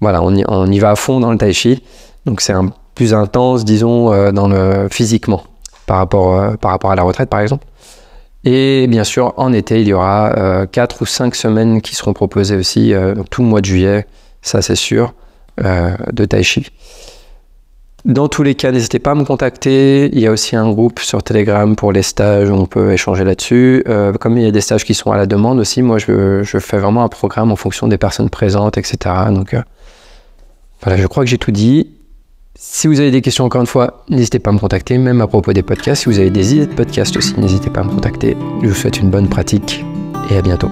voilà, 0.00 0.22
on 0.22 0.66
y, 0.66 0.78
va 0.78 0.90
à 0.90 0.96
fond 0.96 1.20
dans 1.20 1.32
le 1.32 1.38
tai 1.38 1.52
chi. 1.52 1.82
Donc 2.26 2.40
c'est 2.40 2.52
un 2.52 2.72
plus 2.94 3.14
intense, 3.14 3.64
disons, 3.64 4.12
euh, 4.12 4.32
dans 4.32 4.48
le 4.48 4.88
physiquement 4.90 5.44
par 5.88 5.96
rapport, 5.96 6.38
euh, 6.38 6.54
à 6.62 6.94
la 6.94 7.02
retraite, 7.02 7.30
par 7.30 7.40
exemple. 7.40 7.66
Et 8.44 8.86
bien 8.86 9.02
sûr, 9.02 9.34
en 9.36 9.52
été, 9.52 9.80
il 9.80 9.88
y 9.88 9.92
aura 9.92 10.32
euh, 10.36 10.66
4 10.66 11.02
ou 11.02 11.06
5 11.06 11.34
semaines 11.34 11.80
qui 11.80 11.96
seront 11.96 12.12
proposées 12.12 12.56
aussi, 12.56 12.94
euh, 12.94 13.14
tout 13.30 13.42
le 13.42 13.48
mois 13.48 13.60
de 13.60 13.66
juillet, 13.66 14.06
ça 14.42 14.62
c'est 14.62 14.76
sûr, 14.76 15.14
de 15.58 16.24
tai 16.24 16.44
chi. 16.44 16.66
Dans 18.04 18.28
tous 18.28 18.44
les 18.44 18.54
cas, 18.54 18.70
n'hésitez 18.70 19.00
pas 19.00 19.10
à 19.10 19.14
me 19.14 19.24
contacter. 19.24 20.08
Il 20.12 20.20
y 20.20 20.26
a 20.26 20.30
aussi 20.30 20.54
un 20.54 20.70
groupe 20.70 21.00
sur 21.00 21.22
Telegram 21.22 21.74
pour 21.74 21.92
les 21.92 22.02
stages 22.02 22.48
on 22.50 22.66
peut 22.66 22.92
échanger 22.92 23.24
là-dessus. 23.24 23.82
Euh, 23.88 24.12
comme 24.12 24.38
il 24.38 24.44
y 24.44 24.46
a 24.46 24.52
des 24.52 24.60
stages 24.60 24.84
qui 24.84 24.94
sont 24.94 25.10
à 25.10 25.16
la 25.16 25.26
demande 25.26 25.58
aussi, 25.58 25.82
moi 25.82 25.98
je, 25.98 26.42
je, 26.44 26.58
fais 26.58 26.78
vraiment 26.78 27.02
un 27.02 27.08
programme 27.08 27.50
en 27.50 27.56
fonction 27.56 27.88
des 27.88 27.98
personnes 27.98 28.30
présentes, 28.30 28.78
etc. 28.78 29.14
Donc 29.30 29.52
euh, 29.52 29.62
voilà, 30.82 30.96
je 30.96 31.06
crois 31.06 31.24
que 31.24 31.30
j'ai 31.30 31.38
tout 31.38 31.50
dit. 31.50 31.90
Si 32.54 32.86
vous 32.88 32.98
avez 32.98 33.10
des 33.10 33.20
questions, 33.20 33.44
encore 33.44 33.60
une 33.60 33.68
fois, 33.68 34.04
n'hésitez 34.08 34.38
pas 34.38 34.50
à 34.50 34.52
me 34.52 34.58
contacter, 34.58 34.98
même 34.98 35.20
à 35.20 35.26
propos 35.26 35.52
des 35.52 35.62
podcasts. 35.62 36.02
Si 36.02 36.08
vous 36.08 36.18
avez 36.18 36.30
des 36.30 36.54
idées 36.54 36.66
de 36.66 36.74
podcasts 36.74 37.16
aussi, 37.16 37.38
n'hésitez 37.38 37.70
pas 37.70 37.80
à 37.80 37.84
me 37.84 37.90
contacter. 37.90 38.36
Je 38.62 38.68
vous 38.68 38.74
souhaite 38.74 38.98
une 38.98 39.10
bonne 39.10 39.28
pratique 39.28 39.84
et 40.30 40.36
à 40.36 40.42
bientôt. 40.42 40.70